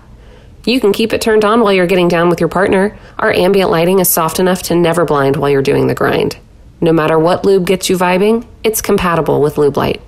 [0.65, 2.97] You can keep it turned on while you're getting down with your partner.
[3.17, 6.37] Our ambient lighting is soft enough to never blind while you're doing the grind.
[6.79, 10.01] No matter what lube gets you vibing, it's compatible with Lube Light.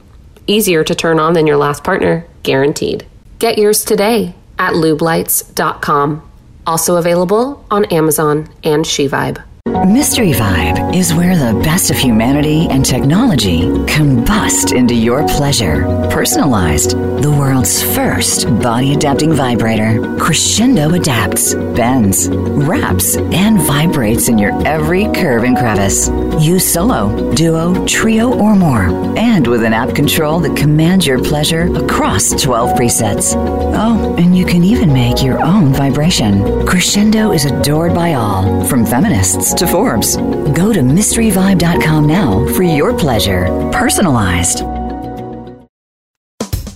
[0.46, 3.06] Easier to turn on than your last partner, guaranteed.
[3.40, 6.30] Get yours today at lubelights.com.
[6.66, 9.44] Also available on Amazon and SheVibe.
[9.88, 15.84] Mystery Vibe is where the best of humanity and technology combust into your pleasure.
[16.12, 16.92] Personalized,
[17.22, 20.18] the world's first body adapting vibrator.
[20.18, 26.10] Crescendo adapts, bends, wraps, and vibrates in your every curve and crevice.
[26.40, 28.90] Use solo, duo, trio, or more.
[29.18, 33.34] And with an app control that commands your pleasure across 12 presets.
[33.76, 36.66] Oh, and you can even make your own vibration.
[36.66, 40.18] Crescendo is adored by all, from feminists to Forbes.
[40.18, 44.73] Go to mysteryvibe.com now for your pleasure, personalized.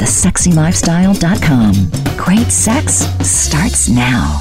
[0.00, 2.16] thesexylifestyle.com.
[2.16, 4.40] Great sex starts now.